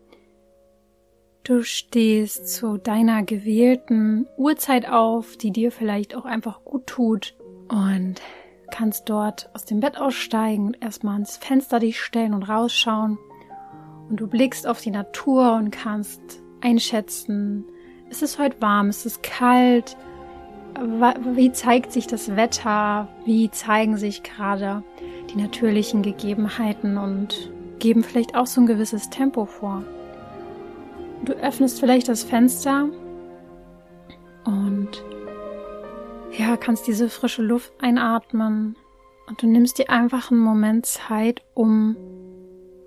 du 1.45 1.63
stehst 1.63 2.49
zu 2.53 2.77
deiner 2.77 3.23
gewählten 3.23 4.27
Uhrzeit 4.37 4.89
auf, 4.89 5.37
die 5.37 5.53
dir 5.53 5.71
vielleicht 5.71 6.17
auch 6.17 6.25
einfach 6.25 6.65
gut 6.65 6.89
tut 6.89 7.37
und 7.69 8.17
kannst 8.73 9.09
dort 9.09 9.49
aus 9.55 9.65
dem 9.65 9.79
Bett 9.79 9.97
aussteigen 9.97 10.75
erstmal 10.81 11.15
ans 11.15 11.37
Fenster 11.37 11.79
dich 11.79 12.01
stellen 12.01 12.35
und 12.35 12.43
rausschauen 12.43 13.17
und 14.11 14.19
du 14.19 14.27
blickst 14.27 14.67
auf 14.67 14.81
die 14.81 14.91
Natur 14.91 15.55
und 15.55 15.71
kannst 15.71 16.21
einschätzen, 16.61 17.65
ist 18.11 18.23
es 18.23 18.39
heute 18.39 18.61
warm, 18.61 18.91
ist 18.91 19.07
es 19.07 19.23
kalt, 19.23 19.97
wie 21.33 21.53
zeigt 21.53 21.93
sich 21.93 22.09
das 22.09 22.35
Wetter, 22.37 23.09
wie 23.25 23.51
zeigen 23.51 23.97
sich 23.97 24.23
gerade 24.23 24.83
die 25.33 25.41
natürlichen 25.41 26.03
Gegebenheiten 26.03 26.99
und 26.99 27.53
geben 27.79 28.03
vielleicht 28.03 28.35
auch 28.35 28.47
so 28.47 28.61
ein 28.61 28.67
gewisses 28.67 29.11
Tempo 29.11 29.47
vor. 29.47 29.85
Du 31.25 31.33
öffnest 31.35 31.81
vielleicht 31.81 32.09
das 32.09 32.25
Fenster 32.25 32.89
und 34.45 35.05
ja, 36.37 36.57
kannst 36.57 36.87
diese 36.87 37.09
frische 37.09 37.43
Luft 37.43 37.73
einatmen. 37.81 38.77
Und 39.29 39.43
du 39.43 39.47
nimmst 39.47 39.79
dir 39.79 39.91
einfach 39.91 40.31
einen 40.31 40.41
Moment 40.41 40.87
Zeit, 40.87 41.43
um 41.55 41.97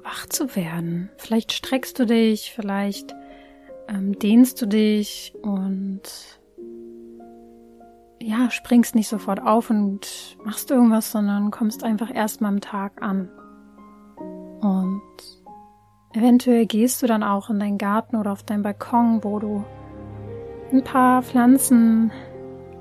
wach 0.03 0.27
zu 0.27 0.55
werden. 0.55 1.09
Vielleicht 1.17 1.53
streckst 1.53 1.97
du 1.99 2.05
dich, 2.05 2.51
vielleicht 2.53 3.15
ähm, 3.87 4.17
dehnst 4.19 4.61
du 4.61 4.65
dich 4.65 5.33
und 5.41 6.01
ja, 8.21 8.49
springst 8.49 8.95
nicht 8.95 9.09
sofort 9.09 9.41
auf 9.41 9.69
und 9.69 10.37
machst 10.43 10.71
irgendwas, 10.71 11.11
sondern 11.11 11.51
kommst 11.51 11.83
einfach 11.83 12.13
erstmal 12.13 12.51
am 12.51 12.61
Tag 12.61 13.01
an. 13.01 13.29
Und 14.61 15.01
eventuell 16.13 16.65
gehst 16.65 17.01
du 17.01 17.07
dann 17.07 17.23
auch 17.23 17.49
in 17.49 17.59
deinen 17.59 17.77
Garten 17.77 18.15
oder 18.15 18.31
auf 18.31 18.43
deinen 18.43 18.63
Balkon, 18.63 19.23
wo 19.23 19.39
du 19.39 19.65
ein 20.71 20.83
paar 20.83 21.21
Pflanzen 21.21 22.11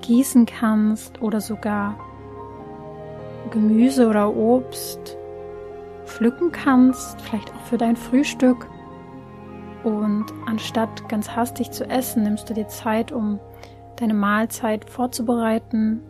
gießen 0.02 0.46
kannst 0.46 1.20
oder 1.20 1.40
sogar 1.40 1.98
Gemüse 3.50 4.08
oder 4.08 4.34
Obst 4.34 5.18
pflücken 6.12 6.52
kannst, 6.52 7.20
vielleicht 7.22 7.52
auch 7.52 7.60
für 7.62 7.78
dein 7.78 7.96
Frühstück. 7.96 8.68
Und 9.82 10.26
anstatt 10.46 11.08
ganz 11.08 11.30
hastig 11.30 11.70
zu 11.72 11.88
essen, 11.88 12.22
nimmst 12.22 12.48
du 12.48 12.54
dir 12.54 12.68
Zeit, 12.68 13.10
um 13.10 13.40
deine 13.96 14.14
Mahlzeit 14.14 14.88
vorzubereiten. 14.88 16.00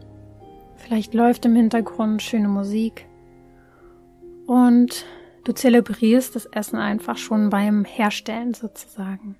Vielleicht 0.77 1.15
läuft 1.15 1.45
im 1.47 1.55
Hintergrund 1.55 2.23
schöne 2.23 2.49
Musik 2.49 3.07
und 4.47 5.07
du 5.45 5.53
zelebrierst 5.53 6.35
das 6.35 6.47
Essen 6.47 6.79
einfach 6.79 7.17
schon 7.17 7.51
beim 7.51 7.85
Herstellen 7.85 8.55
sozusagen. 8.55 9.37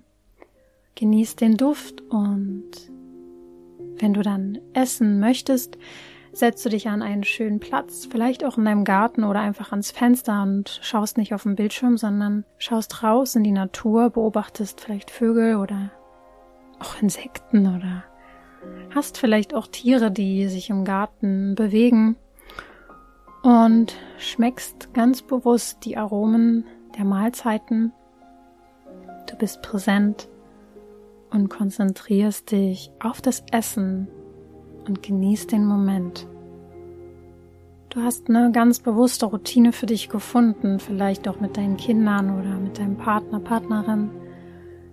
Genieß 0.95 1.35
den 1.35 1.57
Duft 1.57 2.01
und 2.09 2.71
wenn 3.97 4.13
du 4.13 4.21
dann 4.21 4.59
essen 4.73 5.19
möchtest, 5.19 5.77
setzt 6.33 6.65
du 6.65 6.69
dich 6.69 6.89
an 6.89 7.01
einen 7.01 7.23
schönen 7.23 7.59
Platz, 7.59 8.07
vielleicht 8.09 8.43
auch 8.43 8.57
in 8.57 8.65
deinem 8.65 8.83
Garten 8.83 9.23
oder 9.23 9.39
einfach 9.39 9.71
ans 9.71 9.91
Fenster 9.91 10.41
und 10.41 10.79
schaust 10.81 11.17
nicht 11.17 11.33
auf 11.33 11.43
den 11.43 11.55
Bildschirm, 11.55 11.97
sondern 11.97 12.43
schaust 12.57 13.03
raus 13.03 13.35
in 13.35 13.43
die 13.43 13.51
Natur, 13.51 14.09
beobachtest 14.09 14.81
vielleicht 14.81 15.11
Vögel 15.11 15.55
oder 15.57 15.91
auch 16.79 17.01
Insekten 17.01 17.75
oder 17.75 18.03
hast 18.93 19.17
vielleicht 19.17 19.53
auch 19.53 19.67
Tiere, 19.67 20.11
die 20.11 20.47
sich 20.47 20.69
im 20.69 20.85
Garten 20.85 21.53
bewegen 21.55 22.15
und 23.43 23.95
schmeckst 24.17 24.93
ganz 24.93 25.21
bewusst 25.21 25.85
die 25.85 25.97
Aromen 25.97 26.65
der 26.97 27.05
Mahlzeiten. 27.05 27.91
Du 29.29 29.35
bist 29.37 29.61
präsent 29.61 30.29
und 31.29 31.49
konzentrierst 31.49 32.51
dich 32.51 32.91
auf 32.99 33.21
das 33.21 33.43
Essen 33.51 34.07
und 34.87 35.03
genießt 35.03 35.51
den 35.51 35.65
Moment. 35.65 36.27
Du 37.89 38.01
hast 38.01 38.27
eine 38.27 38.51
ganz 38.51 38.79
bewusste 38.79 39.27
Routine 39.27 39.71
für 39.71 39.85
dich 39.85 40.09
gefunden, 40.09 40.79
vielleicht 40.79 41.27
auch 41.27 41.39
mit 41.39 41.57
deinen 41.57 41.77
Kindern 41.77 42.39
oder 42.39 42.57
mit 42.57 42.79
deinem 42.79 42.97
Partner, 42.97 43.39
Partnerin, 43.39 44.09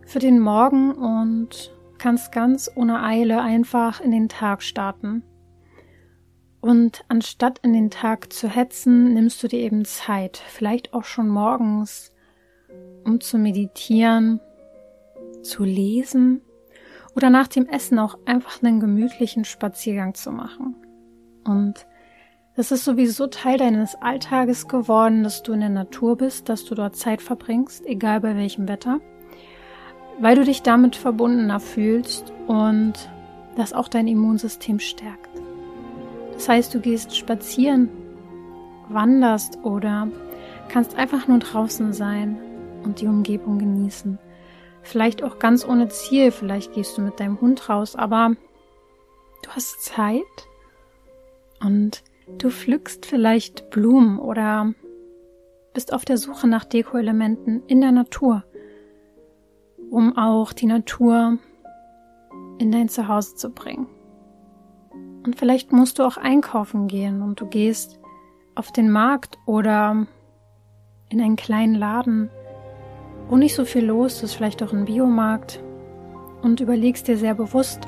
für 0.04 0.18
den 0.18 0.38
Morgen 0.38 0.92
und 0.92 1.72
kannst 1.96 2.30
ganz 2.32 2.70
ohne 2.74 3.02
Eile 3.02 3.40
einfach 3.40 4.00
in 4.00 4.10
den 4.10 4.28
Tag 4.28 4.62
starten. 4.62 5.22
Und 6.60 7.04
anstatt 7.08 7.58
in 7.62 7.72
den 7.72 7.90
Tag 7.90 8.32
zu 8.32 8.48
hetzen, 8.48 9.14
nimmst 9.14 9.42
du 9.42 9.48
dir 9.48 9.60
eben 9.60 9.86
Zeit, 9.86 10.36
vielleicht 10.36 10.92
auch 10.92 11.04
schon 11.04 11.28
morgens, 11.28 12.12
um 13.04 13.20
zu 13.20 13.38
meditieren, 13.38 14.40
zu 15.42 15.64
lesen 15.64 16.42
oder 17.14 17.30
nach 17.30 17.48
dem 17.48 17.66
Essen 17.66 17.98
auch 17.98 18.18
einfach 18.26 18.62
einen 18.62 18.80
gemütlichen 18.80 19.44
Spaziergang 19.44 20.14
zu 20.14 20.30
machen. 20.30 20.76
Und 21.44 21.86
das 22.56 22.72
ist 22.72 22.84
sowieso 22.84 23.26
Teil 23.26 23.58
deines 23.58 23.94
Alltages 23.96 24.68
geworden, 24.68 25.22
dass 25.22 25.42
du 25.42 25.52
in 25.52 25.60
der 25.60 25.68
Natur 25.68 26.16
bist, 26.16 26.48
dass 26.48 26.64
du 26.64 26.74
dort 26.74 26.96
Zeit 26.96 27.22
verbringst, 27.22 27.86
egal 27.86 28.20
bei 28.20 28.36
welchem 28.36 28.68
Wetter, 28.68 29.00
weil 30.20 30.36
du 30.36 30.44
dich 30.44 30.62
damit 30.62 30.96
verbundener 30.96 31.60
fühlst 31.60 32.32
und 32.46 32.94
das 33.56 33.72
auch 33.72 33.88
dein 33.88 34.08
Immunsystem 34.08 34.78
stärkt. 34.78 35.30
Das 36.34 36.48
heißt, 36.48 36.74
du 36.74 36.80
gehst 36.80 37.16
spazieren, 37.16 37.88
wanderst 38.88 39.58
oder 39.62 40.08
kannst 40.68 40.96
einfach 40.96 41.28
nur 41.28 41.38
draußen 41.38 41.92
sein 41.92 42.38
und 42.82 43.00
die 43.00 43.06
Umgebung 43.06 43.58
genießen. 43.58 44.18
Vielleicht 44.82 45.22
auch 45.22 45.38
ganz 45.38 45.66
ohne 45.66 45.88
Ziel, 45.88 46.30
vielleicht 46.32 46.72
gehst 46.72 46.96
du 46.96 47.02
mit 47.02 47.20
deinem 47.20 47.40
Hund 47.40 47.68
raus, 47.68 47.96
aber 47.96 48.32
du 49.42 49.50
hast 49.50 49.84
Zeit 49.84 50.22
und 51.60 52.02
du 52.38 52.50
pflückst 52.50 53.06
vielleicht 53.06 53.70
Blumen 53.70 54.18
oder 54.18 54.72
bist 55.74 55.92
auf 55.92 56.04
der 56.04 56.16
Suche 56.16 56.46
nach 56.46 56.64
Dekoelementen 56.64 57.62
in 57.66 57.80
der 57.80 57.92
Natur, 57.92 58.44
um 59.90 60.16
auch 60.16 60.52
die 60.52 60.66
Natur 60.66 61.38
in 62.58 62.72
dein 62.72 62.88
Zuhause 62.88 63.36
zu 63.36 63.50
bringen. 63.50 63.86
Und 65.24 65.36
vielleicht 65.36 65.72
musst 65.72 65.98
du 65.98 66.02
auch 66.04 66.16
einkaufen 66.16 66.88
gehen 66.88 67.22
und 67.22 67.40
du 67.40 67.46
gehst 67.46 68.00
auf 68.54 68.72
den 68.72 68.90
Markt 68.90 69.38
oder 69.46 70.06
in 71.08 71.20
einen 71.20 71.36
kleinen 71.36 71.74
Laden 71.74 72.30
wo 73.30 73.36
nicht 73.36 73.54
so 73.54 73.64
viel 73.64 73.84
los 73.84 74.24
ist, 74.24 74.34
vielleicht 74.34 74.60
auch 74.62 74.72
ein 74.72 74.86
Biomarkt 74.86 75.62
und 76.42 76.60
überlegst 76.60 77.06
dir 77.06 77.16
sehr 77.16 77.34
bewusst, 77.34 77.86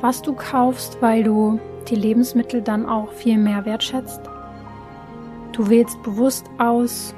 was 0.00 0.22
du 0.22 0.34
kaufst, 0.34 1.00
weil 1.00 1.22
du 1.22 1.60
die 1.88 1.94
Lebensmittel 1.94 2.62
dann 2.62 2.84
auch 2.84 3.12
viel 3.12 3.38
mehr 3.38 3.64
wertschätzt. 3.64 4.20
Du 5.52 5.70
wählst 5.70 6.02
bewusst 6.02 6.46
aus, 6.58 7.14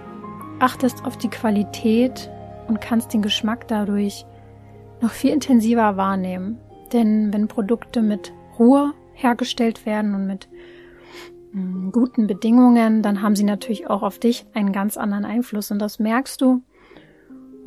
achtest 0.59 1.05
auf 1.07 1.17
die 1.17 1.31
Qualität 1.31 2.31
und 2.69 2.83
kannst 2.83 3.15
den 3.15 3.23
Geschmack 3.23 3.67
dadurch 3.67 4.27
noch 5.01 5.11
viel 5.11 5.33
intensiver 5.33 5.97
wahrnehmen. 5.97 6.59
Denn 6.93 7.33
wenn 7.33 7.49
Produkte 7.49 8.03
mit 8.03 8.33
Ruhe 8.59 8.93
hergestellt 9.15 9.87
werden 9.87 10.15
und 10.15 10.27
mit 10.27 10.49
mm, 11.53 11.91
guten 11.91 12.27
Bedingungen, 12.27 13.03
dann 13.03 13.23
haben 13.23 13.37
sie 13.37 13.45
natürlich 13.45 13.89
auch 13.89 14.03
auf 14.03 14.19
dich 14.19 14.45
einen 14.53 14.73
ganz 14.73 14.99
anderen 14.99 15.25
Einfluss. 15.25 15.71
Und 15.71 15.79
das 15.79 15.99
merkst 15.99 16.41
du, 16.41 16.63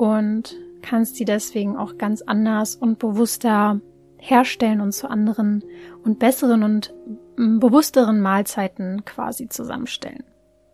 und 0.02 0.56
kannst 0.82 1.14
sie 1.14 1.24
deswegen 1.24 1.76
auch 1.76 1.96
ganz 1.96 2.22
anders 2.22 2.74
und 2.74 2.98
bewusster 2.98 3.80
herstellen 4.18 4.80
und 4.80 4.90
zu 4.90 5.08
anderen 5.08 5.62
und 6.02 6.18
besseren 6.18 6.64
und 6.64 6.92
bewussteren 7.36 8.20
Mahlzeiten 8.20 9.04
quasi 9.04 9.48
zusammenstellen. 9.48 10.24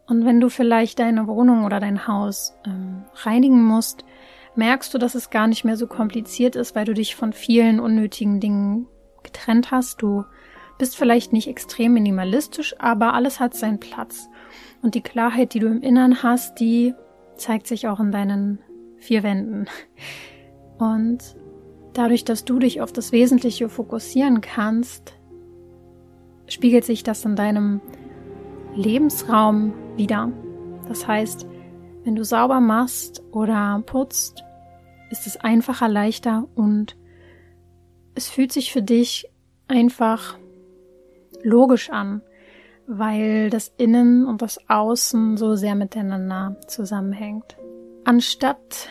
Und 0.06 0.24
wenn 0.24 0.40
du 0.40 0.48
vielleicht 0.48 0.98
deine 0.98 1.26
Wohnung 1.26 1.66
oder 1.66 1.78
dein 1.78 2.06
Haus 2.06 2.54
ähm, 2.64 3.04
reinigen 3.16 3.62
musst, 3.62 4.06
merkst 4.56 4.94
du, 4.94 4.98
dass 4.98 5.14
es 5.14 5.28
gar 5.28 5.46
nicht 5.46 5.62
mehr 5.62 5.76
so 5.76 5.86
kompliziert 5.86 6.56
ist, 6.56 6.74
weil 6.74 6.86
du 6.86 6.94
dich 6.94 7.14
von 7.14 7.34
vielen 7.34 7.80
unnötigen 7.80 8.40
Dingen 8.40 8.86
getrennt 9.22 9.70
hast. 9.70 10.00
Du 10.00 10.24
bist 10.78 10.96
vielleicht 10.96 11.34
nicht 11.34 11.48
extrem 11.48 11.92
minimalistisch, 11.92 12.74
aber 12.78 13.12
alles 13.12 13.40
hat 13.40 13.52
seinen 13.52 13.78
Platz. 13.78 14.26
Und 14.80 14.94
die 14.94 15.02
Klarheit, 15.02 15.52
die 15.52 15.58
du 15.58 15.66
im 15.66 15.82
Innern 15.82 16.22
hast, 16.22 16.60
die 16.60 16.94
zeigt 17.36 17.66
sich 17.66 17.88
auch 17.88 18.00
in 18.00 18.10
deinen 18.10 18.58
vier 19.08 19.22
Wänden. 19.22 19.66
Und 20.78 21.18
dadurch, 21.94 22.24
dass 22.24 22.44
du 22.44 22.58
dich 22.58 22.82
auf 22.82 22.92
das 22.92 23.10
Wesentliche 23.10 23.70
fokussieren 23.70 24.42
kannst, 24.42 25.14
spiegelt 26.46 26.84
sich 26.84 27.04
das 27.04 27.24
in 27.24 27.34
deinem 27.34 27.80
Lebensraum 28.74 29.72
wieder. 29.96 30.30
Das 30.88 31.08
heißt, 31.08 31.46
wenn 32.04 32.16
du 32.16 32.24
sauber 32.24 32.60
machst 32.60 33.22
oder 33.32 33.82
putzt, 33.86 34.44
ist 35.10 35.26
es 35.26 35.38
einfacher, 35.38 35.88
leichter 35.88 36.46
und 36.54 36.94
es 38.14 38.28
fühlt 38.28 38.52
sich 38.52 38.72
für 38.72 38.82
dich 38.82 39.26
einfach 39.68 40.38
logisch 41.42 41.88
an, 41.88 42.20
weil 42.86 43.48
das 43.48 43.72
Innen 43.78 44.26
und 44.26 44.42
das 44.42 44.68
Außen 44.68 45.38
so 45.38 45.54
sehr 45.54 45.74
miteinander 45.74 46.56
zusammenhängt. 46.66 47.56
Anstatt 48.04 48.88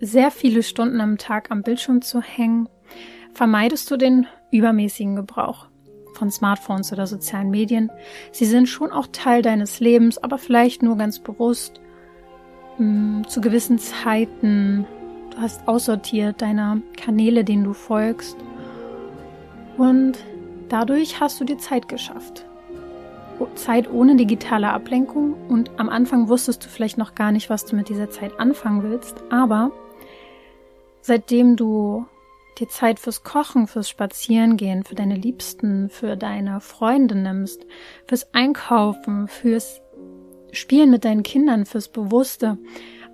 sehr 0.00 0.30
viele 0.30 0.62
Stunden 0.62 1.00
am 1.00 1.18
Tag 1.18 1.50
am 1.50 1.62
Bildschirm 1.62 2.02
zu 2.02 2.20
hängen, 2.20 2.68
vermeidest 3.32 3.90
du 3.90 3.96
den 3.96 4.26
übermäßigen 4.50 5.16
Gebrauch 5.16 5.66
von 6.14 6.30
Smartphones 6.30 6.92
oder 6.92 7.06
sozialen 7.06 7.50
Medien. 7.50 7.90
Sie 8.32 8.44
sind 8.44 8.68
schon 8.68 8.90
auch 8.90 9.06
Teil 9.12 9.42
deines 9.42 9.80
Lebens, 9.80 10.18
aber 10.18 10.38
vielleicht 10.38 10.82
nur 10.82 10.96
ganz 10.96 11.20
bewusst 11.20 11.80
hm, 12.76 13.24
zu 13.28 13.40
gewissen 13.40 13.78
Zeiten. 13.78 14.86
Du 15.30 15.38
hast 15.38 15.66
aussortiert 15.68 16.42
deine 16.42 16.82
Kanäle, 16.96 17.44
denen 17.44 17.64
du 17.64 17.72
folgst. 17.72 18.36
Und 19.76 20.18
dadurch 20.68 21.20
hast 21.20 21.40
du 21.40 21.44
dir 21.44 21.58
Zeit 21.58 21.88
geschafft. 21.88 22.44
Zeit 23.54 23.90
ohne 23.90 24.16
digitale 24.16 24.70
Ablenkung 24.70 25.34
und 25.48 25.70
am 25.78 25.88
Anfang 25.88 26.28
wusstest 26.28 26.64
du 26.64 26.68
vielleicht 26.68 26.98
noch 26.98 27.14
gar 27.14 27.32
nicht, 27.32 27.50
was 27.50 27.64
du 27.64 27.76
mit 27.76 27.88
dieser 27.88 28.10
Zeit 28.10 28.38
anfangen 28.40 28.82
willst, 28.82 29.22
aber 29.30 29.70
seitdem 31.00 31.56
du 31.56 32.06
dir 32.58 32.68
Zeit 32.68 32.98
fürs 32.98 33.22
Kochen, 33.22 33.66
fürs 33.66 33.88
Spazierengehen, 33.88 34.84
für 34.84 34.94
deine 34.94 35.14
Liebsten, 35.14 35.88
für 35.88 36.16
deine 36.16 36.60
Freunde 36.60 37.14
nimmst, 37.14 37.64
fürs 38.06 38.34
Einkaufen, 38.34 39.28
fürs 39.28 39.80
Spielen 40.52 40.90
mit 40.90 41.04
deinen 41.04 41.22
Kindern, 41.22 41.66
fürs 41.66 41.88
bewusste 41.88 42.58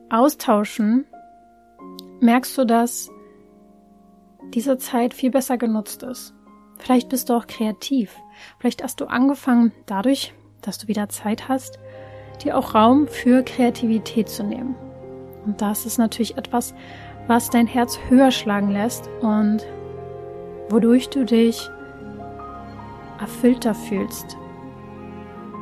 Austauschen, 0.09 1.07
merkst 2.21 2.57
du, 2.57 2.65
dass 2.65 3.11
diese 4.55 4.79
Zeit 4.79 5.15
viel 5.15 5.31
besser 5.31 5.59
genutzt 5.59 6.03
ist. 6.03 6.35
Vielleicht 6.79 7.09
bist 7.09 7.29
du 7.29 7.35
auch 7.35 7.47
kreativ. 7.47 8.17
Vielleicht 8.59 8.83
hast 8.83 9.01
du 9.01 9.07
angefangen, 9.07 9.73
dadurch, 9.87 10.35
dass 10.63 10.79
du 10.79 10.89
wieder 10.89 11.09
Zeit 11.09 11.49
hast, 11.49 11.79
dir 12.43 12.57
auch 12.57 12.75
Raum 12.75 13.07
für 13.07 13.43
Kreativität 13.43 14.29
zu 14.29 14.43
nehmen. 14.45 14.75
Und 15.45 15.61
das 15.61 15.87
ist 15.87 15.99
natürlich 15.99 16.37
etwas, 16.37 16.75
was 17.27 17.51
dein 17.51 17.67
Herz 17.67 17.99
höher 18.09 18.31
schlagen 18.31 18.71
lässt 18.71 19.09
und 19.21 19.67
wodurch 20.69 21.09
du 21.11 21.25
dich 21.25 21.71
erfüllter 23.21 23.75
fühlst, 23.75 24.37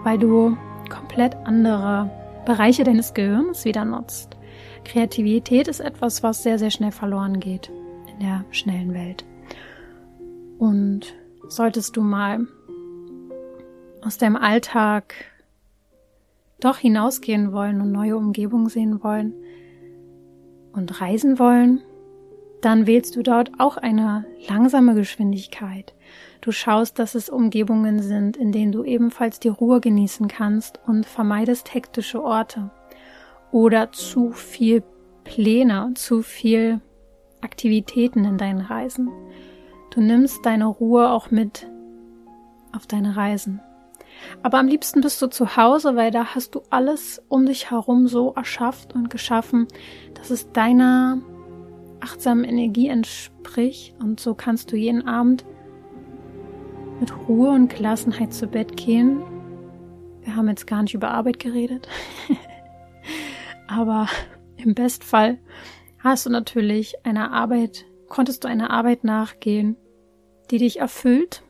weil 0.04 0.18
du 0.18 0.56
komplett 0.88 1.36
andere 1.44 2.10
Bereiche 2.44 2.84
deines 2.84 3.14
Gehirns 3.14 3.64
wieder 3.64 3.84
nutzt. 3.84 4.36
Kreativität 4.84 5.68
ist 5.68 5.80
etwas, 5.80 6.22
was 6.22 6.42
sehr, 6.42 6.58
sehr 6.58 6.70
schnell 6.70 6.92
verloren 6.92 7.40
geht 7.40 7.70
in 8.12 8.20
der 8.20 8.44
schnellen 8.50 8.94
Welt. 8.94 9.24
Und 10.58 11.14
solltest 11.48 11.96
du 11.96 12.02
mal 12.02 12.46
aus 14.02 14.18
deinem 14.18 14.36
Alltag 14.36 15.14
doch 16.60 16.78
hinausgehen 16.78 17.52
wollen 17.52 17.80
und 17.80 17.92
neue 17.92 18.16
Umgebungen 18.16 18.68
sehen 18.68 19.02
wollen 19.02 19.34
und 20.72 21.00
reisen 21.00 21.38
wollen, 21.38 21.82
dann 22.60 22.86
wählst 22.86 23.16
du 23.16 23.22
dort 23.22 23.50
auch 23.58 23.76
eine 23.76 24.24
langsame 24.48 24.94
Geschwindigkeit. 24.94 25.94
Du 26.40 26.52
schaust, 26.52 26.98
dass 26.98 27.14
es 27.14 27.28
Umgebungen 27.28 28.00
sind, 28.00 28.36
in 28.36 28.52
denen 28.52 28.72
du 28.72 28.84
ebenfalls 28.84 29.40
die 29.40 29.48
Ruhe 29.48 29.80
genießen 29.80 30.28
kannst 30.28 30.80
und 30.86 31.04
vermeidest 31.04 31.74
hektische 31.74 32.22
Orte 32.22 32.70
oder 33.50 33.92
zu 33.92 34.32
viel 34.32 34.82
Pläne, 35.24 35.92
zu 35.94 36.22
viel 36.22 36.80
Aktivitäten 37.40 38.24
in 38.24 38.38
deinen 38.38 38.60
Reisen. 38.60 39.10
Du 39.92 40.00
nimmst 40.00 40.46
deine 40.46 40.66
Ruhe 40.66 41.10
auch 41.10 41.30
mit 41.30 41.68
auf 42.72 42.86
deine 42.86 43.16
Reisen. 43.16 43.60
Aber 44.42 44.58
am 44.58 44.66
liebsten 44.66 45.00
bist 45.00 45.20
du 45.22 45.28
zu 45.28 45.56
Hause, 45.56 45.96
weil 45.96 46.10
da 46.10 46.34
hast 46.34 46.54
du 46.54 46.62
alles 46.70 47.22
um 47.28 47.46
dich 47.46 47.70
herum 47.70 48.08
so 48.08 48.32
erschafft 48.34 48.94
und 48.94 49.10
geschaffen, 49.10 49.68
dass 50.14 50.30
es 50.30 50.52
deiner 50.52 51.20
achtsamen 52.00 52.44
Energie 52.44 52.88
entspricht. 52.88 53.94
Und 54.00 54.20
so 54.20 54.34
kannst 54.34 54.72
du 54.72 54.76
jeden 54.76 55.06
Abend 55.06 55.44
mit 57.00 57.12
Ruhe 57.28 57.50
und 57.50 57.74
Gelassenheit 57.74 58.32
zu 58.32 58.46
Bett 58.46 58.76
gehen. 58.76 59.22
Wir 60.22 60.36
haben 60.36 60.48
jetzt 60.48 60.66
gar 60.66 60.82
nicht 60.82 60.94
über 60.94 61.10
Arbeit 61.10 61.38
geredet, 61.40 61.88
aber 63.66 64.06
im 64.56 64.74
Bestfall 64.74 65.38
hast 65.98 66.26
du 66.26 66.30
natürlich 66.30 67.04
eine 67.04 67.32
Arbeit, 67.32 67.86
konntest 68.08 68.44
du 68.44 68.48
einer 68.48 68.70
Arbeit 68.70 69.02
nachgehen, 69.02 69.76
die 70.50 70.58
dich 70.58 70.78
erfüllt 70.78 71.42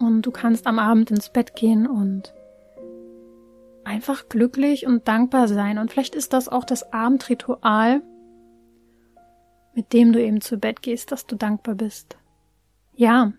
und 0.00 0.22
du 0.22 0.30
kannst 0.30 0.66
am 0.66 0.78
Abend 0.78 1.10
ins 1.10 1.28
Bett 1.28 1.54
gehen 1.54 1.86
und 1.86 2.34
einfach 3.84 4.28
glücklich 4.28 4.86
und 4.86 5.06
dankbar 5.06 5.46
sein. 5.46 5.78
Und 5.78 5.92
vielleicht 5.92 6.14
ist 6.14 6.32
das 6.32 6.48
auch 6.48 6.64
das 6.64 6.92
Abendritual, 6.92 8.02
mit 9.74 9.92
dem 9.92 10.12
du 10.12 10.22
eben 10.22 10.40
zu 10.40 10.58
Bett 10.58 10.82
gehst, 10.82 11.12
dass 11.12 11.26
du 11.26 11.36
dankbar 11.36 11.74
bist. 11.74 12.16
Ja, 12.94 13.32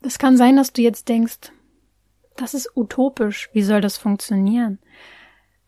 es 0.00 0.18
kann 0.18 0.36
sein, 0.36 0.56
dass 0.56 0.72
du 0.72 0.82
jetzt 0.82 1.08
denkst, 1.08 1.52
das 2.36 2.54
ist 2.54 2.76
utopisch, 2.76 3.48
wie 3.52 3.62
soll 3.62 3.80
das 3.80 3.96
funktionieren? 3.96 4.78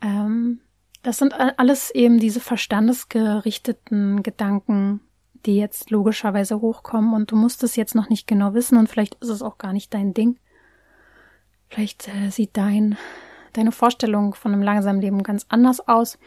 Ähm, 0.01 0.61
das 1.03 1.19
sind 1.19 1.33
alles 1.33 1.91
eben 1.91 2.19
diese 2.19 2.41
verstandesgerichteten 2.41 4.23
Gedanken, 4.23 5.01
die 5.47 5.57
jetzt 5.57 5.91
logischerweise 5.91 6.61
hochkommen 6.61 7.15
und 7.15 7.31
du 7.31 7.37
musst 7.37 7.63
es 7.63 7.77
jetzt 7.77 7.95
noch 7.95 8.09
nicht 8.09 8.27
genau 8.27 8.55
wissen 8.55 8.77
und 8.79 8.89
vielleicht 8.89 9.15
ist 9.17 9.29
es 9.29 9.43
auch 9.43 9.59
gar 9.59 9.73
nicht 9.73 9.93
dein 9.95 10.15
Ding. 10.15 10.39
Vielleicht 11.69 12.09
äh, 12.09 12.31
sieht 12.31 12.57
dein, 12.57 12.97
deine 13.53 13.73
Vorstellung 13.73 14.35
von 14.35 14.53
einem 14.53 14.63
langsamen 14.63 15.01
Leben 15.01 15.23
ganz 15.23 15.47
anders 15.49 15.87
aus. 15.87 16.19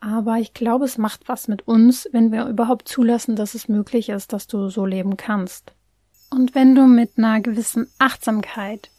Aber 0.00 0.36
ich 0.36 0.54
glaube, 0.54 0.84
es 0.84 0.98
macht 0.98 1.28
was 1.28 1.48
mit 1.48 1.66
uns, 1.66 2.08
wenn 2.12 2.32
wir 2.32 2.46
überhaupt 2.46 2.88
zulassen, 2.88 3.36
dass 3.36 3.54
es 3.54 3.68
möglich 3.68 4.08
ist, 4.08 4.32
dass 4.32 4.46
du 4.46 4.68
so 4.68 4.86
leben 4.86 5.16
kannst. 5.16 5.72
Und 6.30 6.54
wenn 6.54 6.74
du 6.74 6.86
mit 6.86 7.18
einer 7.18 7.40
gewissen 7.40 7.88
Achtsamkeit 7.98 8.90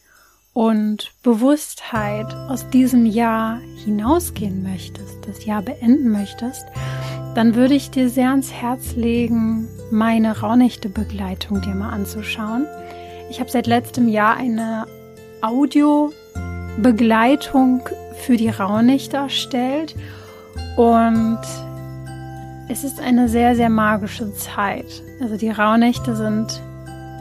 und 0.54 1.12
Bewusstheit 1.24 2.34
aus 2.34 2.70
diesem 2.70 3.06
Jahr 3.06 3.60
hinausgehen 3.84 4.64
möchtest, 4.64 5.28
das 5.28 5.46
Jahr 5.46 5.62
beenden 5.62 6.10
möchtest, 6.10 6.66
dann 7.38 7.54
würde 7.54 7.76
ich 7.76 7.92
dir 7.92 8.10
sehr 8.10 8.32
ans 8.32 8.52
Herz 8.52 8.96
legen, 8.96 9.68
meine 9.92 10.40
Raunächte-Begleitung 10.40 11.62
dir 11.62 11.76
mal 11.76 11.92
anzuschauen. 11.92 12.66
Ich 13.30 13.40
habe 13.40 13.52
seit 13.52 13.68
letztem 13.68 14.08
Jahr 14.08 14.38
eine 14.38 14.88
Audio-Begleitung 15.44 17.88
für 18.26 18.38
die 18.38 18.50
Rauhnächte 18.50 19.18
erstellt 19.18 19.94
und 20.78 21.38
es 22.70 22.84
ist 22.84 23.00
eine 23.00 23.30
sehr, 23.30 23.56
sehr 23.56 23.70
magische 23.70 24.34
Zeit. 24.34 25.04
Also 25.22 25.38
die 25.38 25.52
Rauhnächte 25.52 26.16
sind 26.16 26.60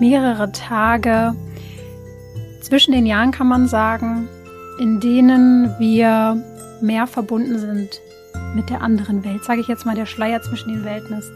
mehrere 0.01 0.51
Tage 0.51 1.35
zwischen 2.63 2.93
den 2.93 3.05
Jahren, 3.05 3.33
kann 3.33 3.49
man 3.49 3.69
sagen, 3.69 4.31
in 4.81 4.99
denen 4.99 5.75
wir 5.79 6.43
mehr 6.81 7.07
verbunden 7.07 7.59
sind 7.59 8.01
mit 8.57 8.71
der 8.71 8.81
anderen 8.81 9.25
Welt. 9.25 9.45
Sage 9.45 9.61
ich 9.61 9.69
jetzt 9.69 9.87
mal, 9.87 9.95
der 9.95 10.07
Schleier 10.07 10.43
zwischen 10.43 10.71
den 10.71 10.85
Welten 10.85 11.17
ist 11.19 11.33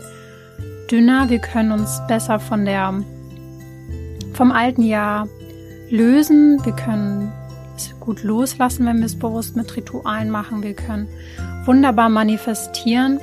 dünner. 0.90 1.28
Wir 1.28 1.38
können 1.38 1.70
uns 1.70 2.00
besser 2.08 2.40
von 2.40 2.64
der, 2.64 2.92
vom 4.32 4.50
alten 4.50 4.82
Jahr 4.82 5.28
lösen. 5.90 6.58
Wir 6.64 6.72
können 6.72 7.30
es 7.76 7.94
gut 8.00 8.24
loslassen, 8.24 8.86
wenn 8.86 8.98
wir 8.98 9.06
es 9.06 9.18
bewusst 9.18 9.54
mit 9.54 9.76
Ritualen 9.76 10.30
machen. 10.30 10.62
Wir 10.62 10.74
können 10.74 11.06
wunderbar 11.64 12.08
manifestieren. 12.08 13.20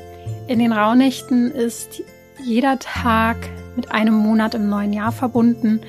In 0.48 0.60
den 0.60 0.72
Rauhnächten 0.72 1.52
ist 1.52 2.02
jeder 2.44 2.80
Tag 2.80 3.36
mit 3.76 3.92
einem 3.92 4.14
Monat 4.14 4.56
im 4.56 4.70
neuen 4.70 4.94
Jahr 4.94 5.12
verbunden, 5.12 5.82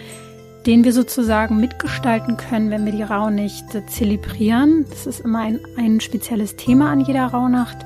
den 0.66 0.84
wir 0.84 0.92
sozusagen 0.92 1.60
mitgestalten 1.60 2.36
können, 2.36 2.70
wenn 2.70 2.84
wir 2.84 2.92
die 2.92 3.02
Rauhnächte 3.02 3.86
zelebrieren. 3.86 4.84
Das 4.90 5.06
ist 5.06 5.20
immer 5.20 5.40
ein, 5.40 5.60
ein 5.76 6.00
spezielles 6.00 6.56
Thema 6.56 6.90
an 6.90 7.00
jeder 7.00 7.26
Rauhnacht. 7.26 7.78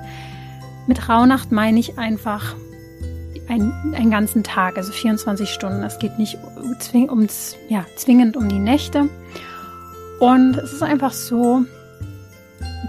Mit 0.86 1.08
Rauhnacht 1.08 1.52
meine 1.52 1.78
ich 1.78 1.98
einfach 1.98 2.56
ein, 3.48 3.72
einen 3.94 4.10
ganzen 4.10 4.42
Tag, 4.42 4.76
also 4.76 4.92
24 4.92 5.50
Stunden. 5.50 5.82
Es 5.82 5.98
geht 5.98 6.18
nicht 6.18 6.38
zwing, 6.78 7.10
ums, 7.10 7.56
ja, 7.68 7.84
zwingend 7.96 8.36
um 8.36 8.48
die 8.48 8.58
Nächte. 8.58 9.08
Und 10.18 10.56
es 10.56 10.72
ist 10.72 10.82
einfach 10.82 11.12
so, 11.12 11.64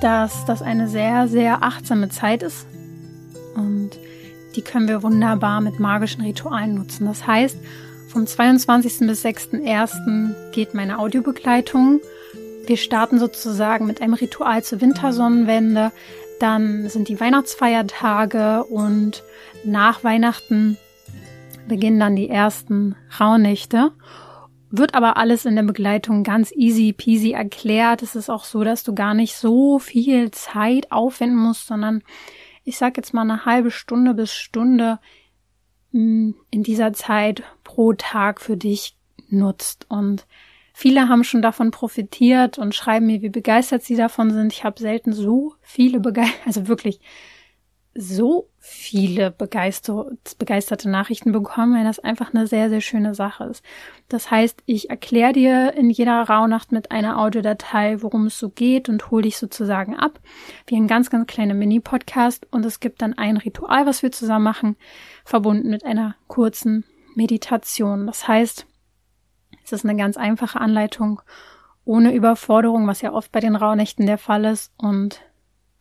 dass 0.01 0.45
das 0.45 0.61
eine 0.61 0.87
sehr, 0.87 1.27
sehr 1.27 1.63
achtsame 1.63 2.09
Zeit 2.09 2.43
ist. 2.43 2.65
Und 3.55 3.91
die 4.55 4.61
können 4.61 4.87
wir 4.87 5.03
wunderbar 5.03 5.61
mit 5.61 5.79
magischen 5.79 6.23
Ritualen 6.23 6.75
nutzen. 6.75 7.05
Das 7.05 7.25
heißt, 7.25 7.57
vom 8.13 8.27
22. 8.27 9.07
bis 9.07 9.25
6.1. 9.25 10.51
geht 10.51 10.75
meine 10.75 10.99
Audiobegleitung. 10.99 11.99
Wir 12.67 12.77
starten 12.77 13.17
sozusagen 13.17 13.87
mit 13.87 14.03
einem 14.03 14.13
Ritual 14.13 14.63
zur 14.63 14.81
Wintersonnenwende. 14.81 15.91
Dann 16.39 16.87
sind 16.89 17.09
die 17.09 17.19
Weihnachtsfeiertage 17.19 18.65
und 18.65 19.23
nach 19.65 20.03
Weihnachten 20.03 20.77
beginnen 21.67 21.99
dann 21.99 22.15
die 22.15 22.29
ersten 22.29 22.95
Rauhnächte. 23.19 23.91
Wird 24.69 24.93
aber 24.93 25.17
alles 25.17 25.45
in 25.45 25.55
der 25.55 25.63
Begleitung 25.63 26.23
ganz 26.23 26.51
easy 26.55 26.93
peasy 26.93 27.31
erklärt. 27.31 28.03
Es 28.03 28.15
ist 28.15 28.29
auch 28.29 28.43
so, 28.43 28.63
dass 28.63 28.83
du 28.83 28.93
gar 28.93 29.15
nicht 29.15 29.35
so 29.35 29.79
viel 29.79 30.29
Zeit 30.29 30.91
aufwenden 30.91 31.39
musst, 31.39 31.65
sondern 31.65 32.03
ich 32.63 32.77
sag 32.77 32.95
jetzt 32.95 33.15
mal 33.15 33.21
eine 33.21 33.45
halbe 33.45 33.71
Stunde 33.71 34.13
bis 34.13 34.31
Stunde 34.35 34.99
in 35.93 36.35
dieser 36.51 36.91
Zeit 36.93 37.43
pro 37.63 37.93
Tag 37.93 38.41
für 38.41 38.57
dich 38.57 38.97
nutzt. 39.29 39.85
Und 39.89 40.25
viele 40.73 41.07
haben 41.07 41.23
schon 41.23 41.41
davon 41.43 41.71
profitiert 41.71 42.57
und 42.57 42.73
schreiben 42.73 43.05
mir, 43.05 43.21
wie 43.21 43.29
begeistert 43.29 43.83
sie 43.83 43.95
davon 43.95 44.31
sind. 44.31 44.51
Ich 44.51 44.63
habe 44.63 44.79
selten 44.79 45.13
so 45.13 45.53
viele 45.61 45.99
begeistert, 45.99 46.41
also 46.45 46.67
wirklich 46.67 46.99
so 47.95 48.49
viele 48.57 49.29
begeister 49.29 50.07
begeisterte 50.39 50.89
Nachrichten 50.89 51.31
bekommen, 51.31 51.75
weil 51.75 51.83
das 51.83 51.99
einfach 51.99 52.33
eine 52.33 52.47
sehr, 52.47 52.69
sehr 52.69 52.81
schöne 52.81 53.13
Sache 53.13 53.43
ist. 53.45 53.63
Das 54.09 54.31
heißt, 54.31 54.63
ich 54.65 54.89
erkläre 54.89 55.33
dir 55.33 55.73
in 55.73 55.89
jeder 55.89 56.23
Rauhnacht 56.23 56.71
mit 56.71 56.91
einer 56.91 57.19
Audiodatei, 57.19 58.01
worum 58.01 58.27
es 58.27 58.39
so 58.39 58.49
geht 58.49 58.89
und 58.89 59.11
hole 59.11 59.23
dich 59.23 59.37
sozusagen 59.37 59.95
ab, 59.95 60.19
wie 60.65 60.75
ein 60.75 60.87
ganz, 60.87 61.09
ganz 61.11 61.27
kleiner 61.27 61.53
Mini-Podcast 61.53 62.47
und 62.51 62.65
es 62.65 62.79
gibt 62.79 63.01
dann 63.01 63.13
ein 63.13 63.37
Ritual, 63.37 63.85
was 63.85 64.01
wir 64.01 64.11
zusammen 64.11 64.45
machen, 64.45 64.75
verbunden 65.23 65.69
mit 65.69 65.85
einer 65.85 66.15
kurzen 66.27 66.85
Meditation. 67.15 68.07
Das 68.07 68.27
heißt, 68.27 68.65
es 69.63 69.71
ist 69.71 69.85
eine 69.85 69.95
ganz 69.95 70.17
einfache 70.17 70.59
Anleitung, 70.59 71.21
ohne 71.85 72.13
Überforderung, 72.13 72.87
was 72.87 73.01
ja 73.01 73.13
oft 73.13 73.31
bei 73.31 73.39
den 73.39 73.55
Rauhnächten 73.55 74.07
der 74.07 74.17
Fall 74.17 74.45
ist 74.45 74.73
und 74.77 75.21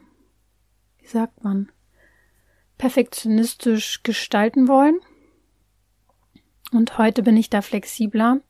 wie 0.98 1.06
sagt 1.06 1.42
man, 1.42 1.72
perfektionistisch 2.76 4.02
gestalten 4.02 4.68
wollen. 4.68 5.00
Und 6.70 6.98
heute 6.98 7.22
bin 7.22 7.36
ich 7.36 7.50
da 7.50 7.62
flexibler. 7.62 8.40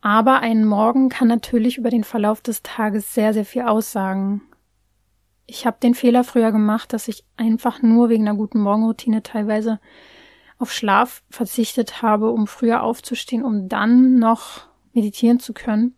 Aber 0.00 0.40
ein 0.40 0.64
Morgen 0.64 1.08
kann 1.08 1.28
natürlich 1.28 1.78
über 1.78 1.90
den 1.90 2.04
Verlauf 2.04 2.40
des 2.40 2.62
Tages 2.62 3.14
sehr, 3.14 3.32
sehr 3.32 3.44
viel 3.44 3.62
aussagen. 3.62 4.42
Ich 5.46 5.64
habe 5.66 5.78
den 5.80 5.94
Fehler 5.94 6.24
früher 6.24 6.52
gemacht, 6.52 6.92
dass 6.92 7.08
ich 7.08 7.24
einfach 7.36 7.80
nur 7.82 8.08
wegen 8.08 8.28
einer 8.28 8.36
guten 8.36 8.60
Morgenroutine 8.60 9.22
teilweise 9.22 9.80
auf 10.58 10.72
Schlaf 10.72 11.22
verzichtet 11.30 12.02
habe, 12.02 12.30
um 12.30 12.46
früher 12.46 12.82
aufzustehen, 12.82 13.44
um 13.44 13.68
dann 13.68 14.18
noch 14.18 14.66
meditieren 14.92 15.38
zu 15.38 15.52
können. 15.52 15.94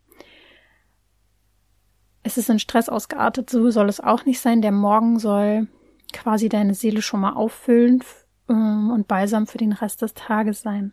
Es 2.22 2.36
ist 2.36 2.50
in 2.50 2.58
Stress 2.58 2.88
ausgeartet, 2.88 3.48
so 3.48 3.70
soll 3.70 3.88
es 3.88 4.00
auch 4.00 4.24
nicht 4.24 4.40
sein. 4.40 4.60
Der 4.60 4.72
Morgen 4.72 5.18
soll 5.18 5.68
quasi 6.12 6.48
deine 6.48 6.74
Seele 6.74 7.02
schon 7.02 7.20
mal 7.20 7.34
auffüllen 7.34 8.02
ähm, 8.48 8.90
und 8.90 9.08
balsam 9.08 9.46
für 9.46 9.58
den 9.58 9.72
Rest 9.72 10.02
des 10.02 10.14
Tages 10.14 10.62
sein. 10.62 10.92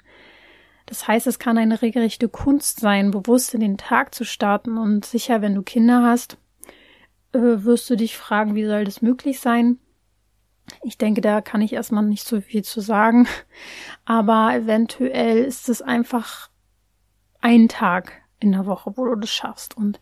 Das 0.85 1.07
heißt, 1.07 1.25
es 1.25 1.39
kann 1.39 1.57
eine 1.57 1.81
regelrechte 1.81 2.29
Kunst 2.29 2.79
sein, 2.79 3.09
bewusst 3.09 3.55
in 3.55 3.59
den 3.59 3.77
Tag 3.77 4.13
zu 4.13 4.23
starten 4.23 4.77
und 4.77 5.05
sicher, 5.05 5.41
wenn 5.41 5.55
du 5.55 5.63
Kinder 5.63 6.03
hast, 6.03 6.37
äh, 7.33 7.39
wirst 7.39 7.89
du 7.89 7.95
dich 7.95 8.15
fragen, 8.17 8.53
wie 8.53 8.65
soll 8.65 8.85
das 8.85 9.01
möglich 9.01 9.39
sein? 9.39 9.79
Ich 10.83 10.97
denke, 10.97 11.21
da 11.21 11.41
kann 11.41 11.61
ich 11.61 11.73
erstmal 11.73 12.03
nicht 12.03 12.27
so 12.27 12.41
viel 12.41 12.63
zu 12.63 12.81
sagen. 12.81 13.27
Aber 14.05 14.53
eventuell 14.55 15.43
ist 15.43 15.69
es 15.69 15.81
einfach 15.81 16.49
ein 17.41 17.67
Tag 17.67 18.13
in 18.39 18.51
der 18.51 18.65
Woche, 18.65 18.93
wo 18.95 19.05
du 19.05 19.15
das 19.15 19.29
schaffst. 19.29 19.77
Und 19.77 19.99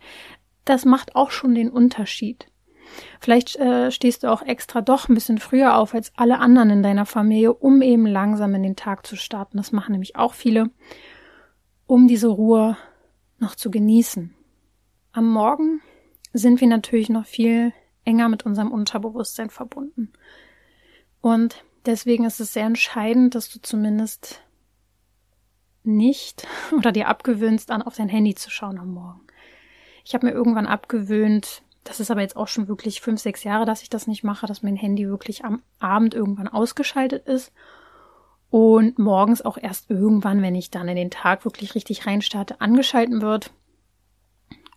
das 0.65 0.85
macht 0.85 1.15
auch 1.15 1.31
schon 1.31 1.55
den 1.55 1.69
Unterschied. 1.69 2.47
Vielleicht 3.19 3.55
äh, 3.57 3.91
stehst 3.91 4.23
du 4.23 4.31
auch 4.31 4.41
extra 4.41 4.81
doch 4.81 5.09
ein 5.09 5.15
bisschen 5.15 5.37
früher 5.37 5.77
auf 5.77 5.93
als 5.93 6.11
alle 6.15 6.39
anderen 6.39 6.69
in 6.69 6.83
deiner 6.83 7.05
Familie, 7.05 7.53
um 7.53 7.81
eben 7.81 8.05
langsam 8.05 8.53
in 8.55 8.63
den 8.63 8.75
Tag 8.75 9.05
zu 9.05 9.15
starten. 9.15 9.57
Das 9.57 9.71
machen 9.71 9.93
nämlich 9.93 10.15
auch 10.15 10.33
viele, 10.33 10.69
um 11.85 12.07
diese 12.07 12.27
Ruhe 12.27 12.77
noch 13.39 13.55
zu 13.55 13.71
genießen. 13.71 14.33
Am 15.11 15.29
Morgen 15.29 15.81
sind 16.33 16.61
wir 16.61 16.67
natürlich 16.67 17.09
noch 17.09 17.25
viel 17.25 17.73
enger 18.05 18.29
mit 18.29 18.45
unserem 18.45 18.71
Unterbewusstsein 18.71 19.49
verbunden. 19.49 20.11
Und 21.23 21.63
deswegen 21.85 22.25
ist 22.25 22.41
es 22.41 22.51
sehr 22.51 22.65
entscheidend, 22.65 23.33
dass 23.33 23.47
du 23.47 23.61
zumindest 23.61 24.41
nicht 25.83 26.45
oder 26.77 26.91
dir 26.91 27.07
abgewöhnst, 27.07 27.69
dann 27.69 27.81
auf 27.81 27.95
dein 27.95 28.09
Handy 28.09 28.35
zu 28.35 28.51
schauen 28.51 28.77
am 28.77 28.93
Morgen. 28.93 29.21
Ich 30.03 30.13
habe 30.13 30.25
mir 30.25 30.33
irgendwann 30.33 30.67
abgewöhnt, 30.67 31.63
das 31.85 32.01
ist 32.01 32.11
aber 32.11 32.19
jetzt 32.19 32.35
auch 32.35 32.49
schon 32.49 32.67
wirklich 32.67 32.99
fünf, 32.99 33.21
sechs 33.21 33.45
Jahre, 33.45 33.63
dass 33.63 33.83
ich 33.83 33.89
das 33.89 34.05
nicht 34.05 34.25
mache, 34.25 34.47
dass 34.47 34.63
mein 34.63 34.75
Handy 34.75 35.07
wirklich 35.07 35.45
am 35.45 35.63
Abend 35.79 36.13
irgendwann 36.13 36.49
ausgeschaltet 36.49 37.25
ist 37.25 37.53
und 38.49 38.99
morgens 38.99 39.41
auch 39.41 39.57
erst 39.57 39.89
irgendwann, 39.89 40.41
wenn 40.41 40.55
ich 40.55 40.71
dann 40.71 40.89
in 40.89 40.97
den 40.97 41.09
Tag 41.09 41.45
wirklich 41.45 41.73
richtig 41.73 42.05
reinstarte, 42.05 42.59
angeschalten 42.59 43.21
wird. 43.21 43.53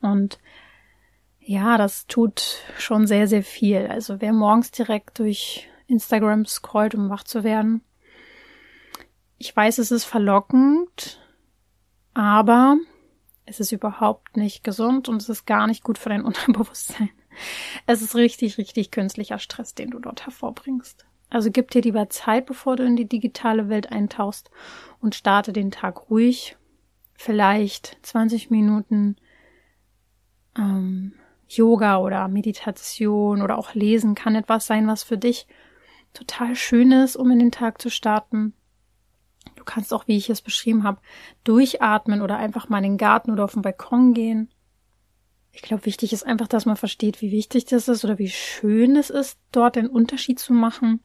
Und 0.00 0.38
ja, 1.40 1.76
das 1.76 2.06
tut 2.06 2.61
schon 2.78 3.09
sehr, 3.09 3.26
sehr 3.26 3.42
viel. 3.42 3.88
Also 3.88 4.20
wer 4.20 4.32
morgens 4.32 4.70
direkt 4.70 5.18
durch 5.18 5.68
Instagram 5.87 6.46
scrollt, 6.46 6.94
um 6.94 7.11
wach 7.11 7.25
zu 7.25 7.44
werden. 7.44 7.83
Ich 9.38 9.55
weiß, 9.55 9.79
es 9.79 9.90
ist 9.90 10.05
verlockend, 10.05 11.20
aber 12.14 12.79
es 13.44 13.61
ist 13.61 13.72
überhaupt 13.72 14.37
nicht 14.37 14.64
gesund 14.64 15.09
und 15.09 15.22
es 15.22 15.29
ist 15.29 15.46
gar 15.46 15.66
nicht 15.66 15.85
gut 15.85 15.99
für 15.99 16.09
dein 16.09 16.25
Unterbewusstsein. 16.25 17.11
Es 17.87 18.03
ist 18.03 18.14
richtig, 18.14 18.59
richtig 18.59 18.90
künstlicher 18.90 19.38
Stress, 19.38 19.75
den 19.75 19.90
du 19.90 19.99
dort 19.99 20.25
hervorbringst. 20.25 21.05
Also 21.29 21.51
gib 21.51 21.70
dir 21.70 21.83
lieber 21.83 22.09
Zeit, 22.09 22.46
bevor 22.46 22.77
du 22.77 22.85
in 22.85 22.96
die 22.96 23.09
digitale 23.09 23.68
Welt 23.68 23.90
eintauchst 23.92 24.51
und 25.01 25.14
starte 25.14 25.53
den 25.53 25.70
Tag 25.70 26.09
ruhig. 26.09 26.57
Vielleicht 27.14 27.99
20 28.03 28.51
Minuten 28.51 29.16
ähm, 30.57 31.14
Yoga 31.49 31.99
oder 31.99 32.29
Meditation 32.29 33.42
oder 33.42 33.59
auch 33.59 33.75
Lesen 33.75 34.14
kann 34.14 34.35
etwas 34.35 34.66
sein, 34.66 34.87
was 34.87 35.03
für 35.03 35.18
dich 35.18 35.46
total 36.16 36.57
schön 36.57 36.92
ist, 36.92 37.16
um 37.16 37.31
in 37.31 37.38
den 37.38 37.52
Tag 37.52 37.81
zu 37.81 37.90
starten. 37.90 38.55
Du 39.55 39.64
kannst 39.64 39.92
auch, 39.92 40.09
wie 40.09 40.16
ich 40.16 40.31
es 40.31 40.40
beschrieben 40.40 40.83
habe, 40.83 41.00
durchatmen 41.44 42.22
oder 42.22 42.38
einfach 42.38 42.68
mal 42.68 42.79
in 42.79 42.92
den 42.92 42.98
Garten 42.98 43.31
oder 43.31 43.44
auf 43.44 43.52
den 43.52 43.62
Balkon 43.62 44.14
gehen. 44.14 44.50
Ich 45.52 45.62
glaube, 45.62 45.87
wichtig 45.87 46.12
ist 46.12 46.26
einfach, 46.26 46.48
dass 46.48 46.66
man 46.66 46.76
versteht, 46.76 47.22
wie 47.22 47.33
wichtig 47.33 47.64
das 47.66 47.88
ist 47.88 48.05
oder 48.05 48.18
wie 48.18 48.29
schön 48.29 48.96
es 48.96 49.11
ist, 49.11 49.38
dort 49.52 49.76
den 49.76 49.87
Unterschied 49.87 50.38
zu 50.38 50.52
machen. 50.52 51.00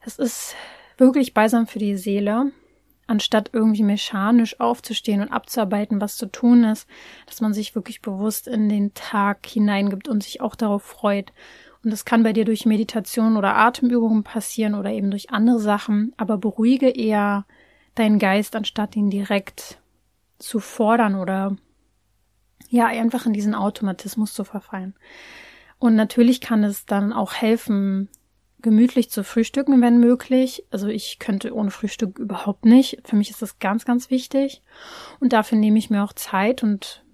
Es 0.00 0.18
ist 0.18 0.54
wirklich 0.98 1.34
beisam 1.34 1.66
für 1.66 1.78
die 1.78 1.96
Seele, 1.96 2.52
anstatt 3.06 3.50
irgendwie 3.52 3.82
mechanisch 3.82 4.60
aufzustehen 4.60 5.20
und 5.20 5.28
abzuarbeiten, 5.32 6.00
was 6.00 6.16
zu 6.16 6.26
tun 6.26 6.64
ist, 6.64 6.86
dass 7.26 7.40
man 7.40 7.52
sich 7.52 7.74
wirklich 7.74 8.02
bewusst 8.02 8.46
in 8.46 8.68
den 8.68 8.94
Tag 8.94 9.46
hineingibt 9.46 10.08
und 10.08 10.22
sich 10.22 10.40
auch 10.40 10.54
darauf 10.54 10.82
freut 10.82 11.32
und 11.84 11.90
das 11.90 12.04
kann 12.04 12.22
bei 12.22 12.32
dir 12.32 12.44
durch 12.44 12.66
Meditation 12.66 13.36
oder 13.36 13.56
Atemübungen 13.56 14.24
passieren 14.24 14.74
oder 14.74 14.90
eben 14.90 15.10
durch 15.10 15.30
andere 15.30 15.60
Sachen, 15.60 16.12
aber 16.16 16.38
beruhige 16.38 16.88
eher 16.88 17.44
deinen 17.94 18.18
Geist, 18.18 18.56
anstatt 18.56 18.96
ihn 18.96 19.10
direkt 19.10 19.80
zu 20.38 20.60
fordern 20.60 21.14
oder 21.14 21.56
ja, 22.68 22.86
einfach 22.86 23.26
in 23.26 23.32
diesen 23.32 23.54
Automatismus 23.54 24.32
zu 24.32 24.44
verfallen. 24.44 24.94
Und 25.78 25.94
natürlich 25.94 26.40
kann 26.40 26.64
es 26.64 26.86
dann 26.86 27.12
auch 27.12 27.34
helfen, 27.34 28.08
gemütlich 28.64 29.10
zu 29.10 29.22
frühstücken, 29.22 29.80
wenn 29.82 30.00
möglich. 30.00 30.64
Also 30.70 30.88
ich 30.88 31.18
könnte 31.18 31.54
ohne 31.54 31.70
Frühstück 31.70 32.18
überhaupt 32.18 32.64
nicht. 32.64 33.02
Für 33.04 33.16
mich 33.16 33.30
ist 33.30 33.42
das 33.42 33.58
ganz, 33.58 33.84
ganz 33.84 34.10
wichtig. 34.10 34.62
Und 35.20 35.34
dafür 35.34 35.58
nehme 35.58 35.78
ich 35.78 35.90
mir 35.90 36.02
auch 36.02 36.14
Zeit 36.14 36.62
und 36.62 37.04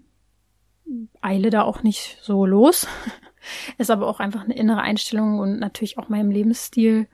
eile 1.20 1.50
da 1.50 1.62
auch 1.62 1.83
nicht 1.83 2.18
so 2.22 2.46
los. 2.46 2.87
Ist 3.79 3.90
aber 3.90 4.07
auch 4.07 4.20
einfach 4.20 4.44
eine 4.44 4.57
innere 4.57 4.81
Einstellung 4.81 5.38
und 5.38 5.59
natürlich 5.59 5.98
auch 5.98 6.09
meinem 6.09 6.31
Lebensstil 6.31 7.09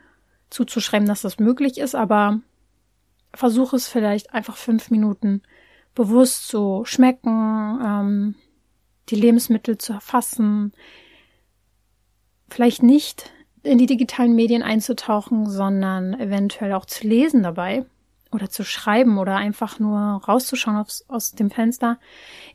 zuzuschreiben, 0.51 1.07
dass 1.07 1.23
das 1.23 1.39
möglich 1.39 1.79
ist, 1.79 1.95
aber 1.95 2.41
versuche 3.35 3.77
es 3.77 3.89
vielleicht 3.89 4.33
einfach 4.33 4.57
fünf 4.57 4.91
Minuten 4.91 5.43
bewusst 5.95 6.49
zu 6.49 6.85
schmecken, 6.85 7.81
ähm, 7.85 8.35
die 9.09 9.17
Lebensmittel 9.17 9.79
zu 9.79 9.93
erfassen, 9.93 10.73
vielleicht 12.49 12.83
nicht 12.83 13.33
in 13.63 13.79
die 13.79 13.87
digitalen 13.87 14.35
Medien 14.35 14.63
einzutauchen, 14.63 15.49
sondern 15.49 16.19
eventuell 16.19 16.73
auch 16.73 16.87
zu 16.87 17.07
lesen 17.07 17.43
dabei 17.43 17.85
oder 18.33 18.49
zu 18.49 18.65
schreiben 18.65 19.19
oder 19.19 19.37
einfach 19.37 19.79
nur 19.79 19.99
rauszuschauen 19.99 20.77
aufs, 20.77 21.05
aus 21.09 21.33
dem 21.33 21.51
Fenster. 21.51 21.99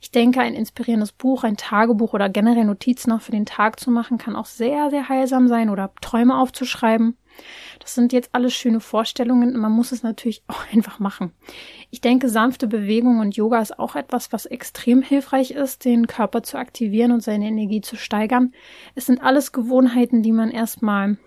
Ich 0.01 0.11
denke, 0.11 0.41
ein 0.41 0.53
inspirierendes 0.53 1.11
Buch, 1.11 1.43
ein 1.43 1.57
Tagebuch 1.57 2.13
oder 2.13 2.29
generell 2.29 2.65
Notizen 2.65 3.09
noch 3.09 3.21
für 3.21 3.31
den 3.31 3.45
Tag 3.45 3.79
zu 3.79 3.89
machen, 3.89 4.17
kann 4.17 4.35
auch 4.35 4.45
sehr, 4.45 4.89
sehr 4.89 5.09
heilsam 5.09 5.47
sein 5.47 5.69
oder 5.69 5.91
Träume 6.01 6.37
aufzuschreiben. 6.37 7.17
Das 7.79 7.95
sind 7.95 8.13
jetzt 8.13 8.29
alles 8.33 8.53
schöne 8.53 8.79
Vorstellungen. 8.81 9.57
Man 9.57 9.71
muss 9.71 9.91
es 9.91 10.03
natürlich 10.03 10.43
auch 10.47 10.63
einfach 10.73 10.99
machen. 10.99 11.31
Ich 11.89 12.01
denke, 12.01 12.29
sanfte 12.29 12.67
Bewegung 12.67 13.19
und 13.19 13.35
Yoga 13.35 13.61
ist 13.61 13.79
auch 13.79 13.95
etwas, 13.95 14.31
was 14.33 14.45
extrem 14.45 15.01
hilfreich 15.01 15.51
ist, 15.51 15.85
den 15.85 16.07
Körper 16.07 16.43
zu 16.43 16.57
aktivieren 16.57 17.11
und 17.11 17.23
seine 17.23 17.47
Energie 17.47 17.81
zu 17.81 17.95
steigern. 17.95 18.53
Es 18.95 19.05
sind 19.05 19.21
alles 19.21 19.51
Gewohnheiten, 19.51 20.21
die 20.21 20.31
man 20.31 20.51
erstmal 20.51 21.17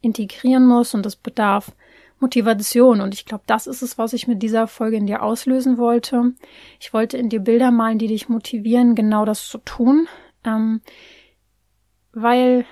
integrieren 0.00 0.66
muss 0.66 0.94
und 0.94 1.04
es 1.04 1.16
bedarf 1.16 1.72
Motivation. 2.20 3.00
Und 3.00 3.14
ich 3.14 3.24
glaube, 3.24 3.44
das 3.46 3.66
ist 3.66 3.82
es, 3.82 3.98
was 3.98 4.12
ich 4.12 4.28
mit 4.28 4.42
dieser 4.42 4.66
Folge 4.66 4.96
in 4.96 5.06
dir 5.06 5.22
auslösen 5.22 5.78
wollte. 5.78 6.32
Ich 6.78 6.92
wollte 6.92 7.16
in 7.16 7.28
dir 7.28 7.40
Bilder 7.40 7.70
malen, 7.70 7.98
die 7.98 8.08
dich 8.08 8.28
motivieren, 8.28 8.94
genau 8.94 9.24
das 9.24 9.48
zu 9.48 9.58
tun. 9.58 10.06
Ähm, 10.44 10.80
weil 12.12 12.64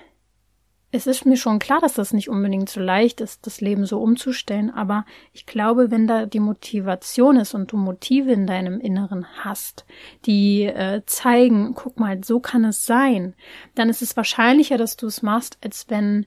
es 0.90 1.06
ist 1.06 1.26
mir 1.26 1.36
schon 1.36 1.58
klar, 1.58 1.80
dass 1.80 1.94
das 1.94 2.14
nicht 2.14 2.30
unbedingt 2.30 2.70
so 2.70 2.80
leicht 2.80 3.20
ist, 3.20 3.46
das 3.46 3.60
Leben 3.60 3.84
so 3.84 4.00
umzustellen, 4.00 4.70
aber 4.70 5.04
ich 5.32 5.44
glaube, 5.44 5.90
wenn 5.90 6.06
da 6.06 6.24
die 6.24 6.40
Motivation 6.40 7.36
ist 7.36 7.52
und 7.52 7.72
du 7.72 7.76
Motive 7.76 8.32
in 8.32 8.46
deinem 8.46 8.80
Inneren 8.80 9.26
hast, 9.44 9.84
die 10.24 10.64
äh, 10.64 11.02
zeigen, 11.04 11.74
guck 11.74 12.00
mal, 12.00 12.24
so 12.24 12.40
kann 12.40 12.64
es 12.64 12.86
sein, 12.86 13.34
dann 13.74 13.90
ist 13.90 14.00
es 14.00 14.16
wahrscheinlicher, 14.16 14.78
dass 14.78 14.96
du 14.96 15.06
es 15.06 15.20
machst, 15.20 15.58
als 15.62 15.86
wenn 15.88 16.26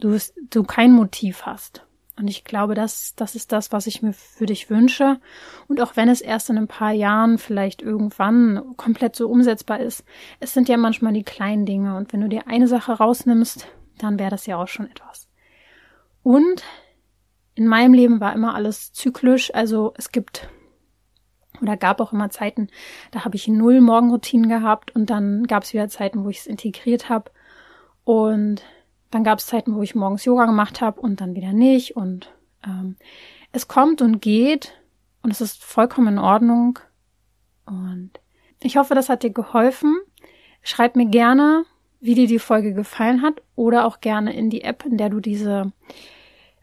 du, 0.00 0.18
du 0.50 0.64
kein 0.64 0.92
Motiv 0.92 1.42
hast. 1.42 1.86
Und 2.18 2.28
ich 2.28 2.44
glaube, 2.44 2.74
das, 2.74 3.14
das 3.16 3.34
ist 3.34 3.52
das, 3.52 3.72
was 3.72 3.86
ich 3.86 4.02
mir 4.02 4.12
für 4.12 4.46
dich 4.46 4.68
wünsche. 4.68 5.18
Und 5.66 5.80
auch 5.80 5.96
wenn 5.96 6.08
es 6.08 6.20
erst 6.20 6.50
in 6.50 6.58
ein 6.58 6.68
paar 6.68 6.92
Jahren 6.92 7.38
vielleicht 7.38 7.80
irgendwann 7.80 8.76
komplett 8.76 9.16
so 9.16 9.28
umsetzbar 9.28 9.80
ist, 9.80 10.04
es 10.38 10.52
sind 10.52 10.68
ja 10.68 10.76
manchmal 10.76 11.14
die 11.14 11.24
kleinen 11.24 11.64
Dinge. 11.64 11.96
Und 11.96 12.12
wenn 12.12 12.20
du 12.20 12.28
dir 12.28 12.46
eine 12.48 12.68
Sache 12.68 12.92
rausnimmst, 12.92 13.66
dann 13.98 14.18
wäre 14.18 14.30
das 14.30 14.46
ja 14.46 14.56
auch 14.58 14.68
schon 14.68 14.90
etwas. 14.90 15.28
Und 16.22 16.62
in 17.54 17.66
meinem 17.66 17.94
Leben 17.94 18.20
war 18.20 18.34
immer 18.34 18.54
alles 18.54 18.92
zyklisch. 18.92 19.54
Also 19.54 19.94
es 19.96 20.12
gibt 20.12 20.48
oder 21.60 21.76
gab 21.76 22.00
auch 22.00 22.12
immer 22.12 22.30
Zeiten, 22.30 22.68
da 23.12 23.24
habe 23.24 23.36
ich 23.36 23.46
null 23.46 23.80
Morgenroutinen 23.80 24.48
gehabt 24.48 24.94
und 24.94 25.10
dann 25.10 25.44
gab 25.44 25.62
es 25.62 25.72
wieder 25.72 25.88
Zeiten, 25.88 26.24
wo 26.24 26.28
ich 26.28 26.40
es 26.40 26.46
integriert 26.46 27.08
habe. 27.08 27.30
Und 28.04 28.62
dann 29.12 29.24
gab 29.24 29.38
es 29.38 29.46
Zeiten, 29.46 29.76
wo 29.76 29.82
ich 29.82 29.94
morgens 29.94 30.24
Yoga 30.24 30.46
gemacht 30.46 30.80
habe 30.80 31.00
und 31.00 31.20
dann 31.20 31.36
wieder 31.36 31.52
nicht. 31.52 31.94
Und 31.96 32.32
ähm, 32.64 32.96
es 33.52 33.68
kommt 33.68 34.00
und 34.02 34.20
geht 34.20 34.72
und 35.22 35.30
es 35.30 35.40
ist 35.40 35.62
vollkommen 35.62 36.14
in 36.14 36.18
Ordnung. 36.18 36.78
Und 37.66 38.10
ich 38.62 38.78
hoffe, 38.78 38.94
das 38.94 39.10
hat 39.10 39.22
dir 39.22 39.30
geholfen. 39.30 40.00
Schreib 40.62 40.96
mir 40.96 41.06
gerne, 41.06 41.64
wie 42.00 42.14
dir 42.14 42.26
die 42.26 42.38
Folge 42.38 42.72
gefallen 42.72 43.20
hat 43.20 43.42
oder 43.54 43.84
auch 43.84 44.00
gerne 44.00 44.34
in 44.34 44.48
die 44.48 44.62
App, 44.62 44.86
in 44.86 44.96
der 44.96 45.10
du 45.10 45.20
diese, 45.20 45.72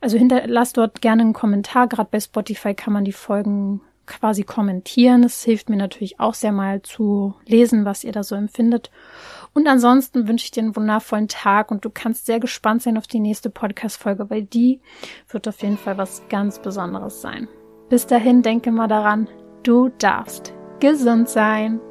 also 0.02 0.18
hinterlass 0.18 0.74
dort 0.74 1.02
gerne 1.02 1.22
einen 1.22 1.34
Kommentar. 1.34 1.88
Gerade 1.88 2.10
bei 2.12 2.20
Spotify 2.20 2.74
kann 2.74 2.94
man 2.94 3.06
die 3.06 3.14
Folgen 3.14 3.82
quasi 4.08 4.44
kommentieren. 4.44 5.24
Es 5.24 5.44
hilft 5.44 5.70
mir 5.70 5.78
natürlich 5.78 6.20
auch 6.20 6.34
sehr 6.34 6.52
mal 6.52 6.82
zu 6.82 7.36
lesen, 7.46 7.86
was 7.86 8.04
ihr 8.04 8.12
da 8.12 8.24
so 8.24 8.34
empfindet. 8.34 8.90
Und 9.54 9.68
ansonsten 9.68 10.28
wünsche 10.28 10.46
ich 10.46 10.52
dir 10.52 10.64
einen 10.64 10.76
wundervollen 10.76 11.28
Tag 11.28 11.72
und 11.72 11.84
du 11.84 11.90
kannst 11.90 12.26
sehr 12.26 12.40
gespannt 12.40 12.84
sein 12.84 12.98
auf 12.98 13.08
die 13.08 13.20
nächste 13.20 13.50
Podcast-Folge, 13.50 14.30
weil 14.30 14.44
die 14.44 14.82
wird 15.30 15.48
auf 15.48 15.62
jeden 15.62 15.78
Fall 15.78 15.98
was 15.98 16.24
ganz 16.30 16.60
Besonderes 16.60 17.22
sein. 17.22 17.48
Bis 17.90 18.06
dahin 18.06 18.42
denke 18.42 18.72
mal 18.72 18.88
daran, 18.88 19.28
du 19.64 19.90
darfst 19.98 20.54
gesund 20.80 21.28
sein. 21.28 21.82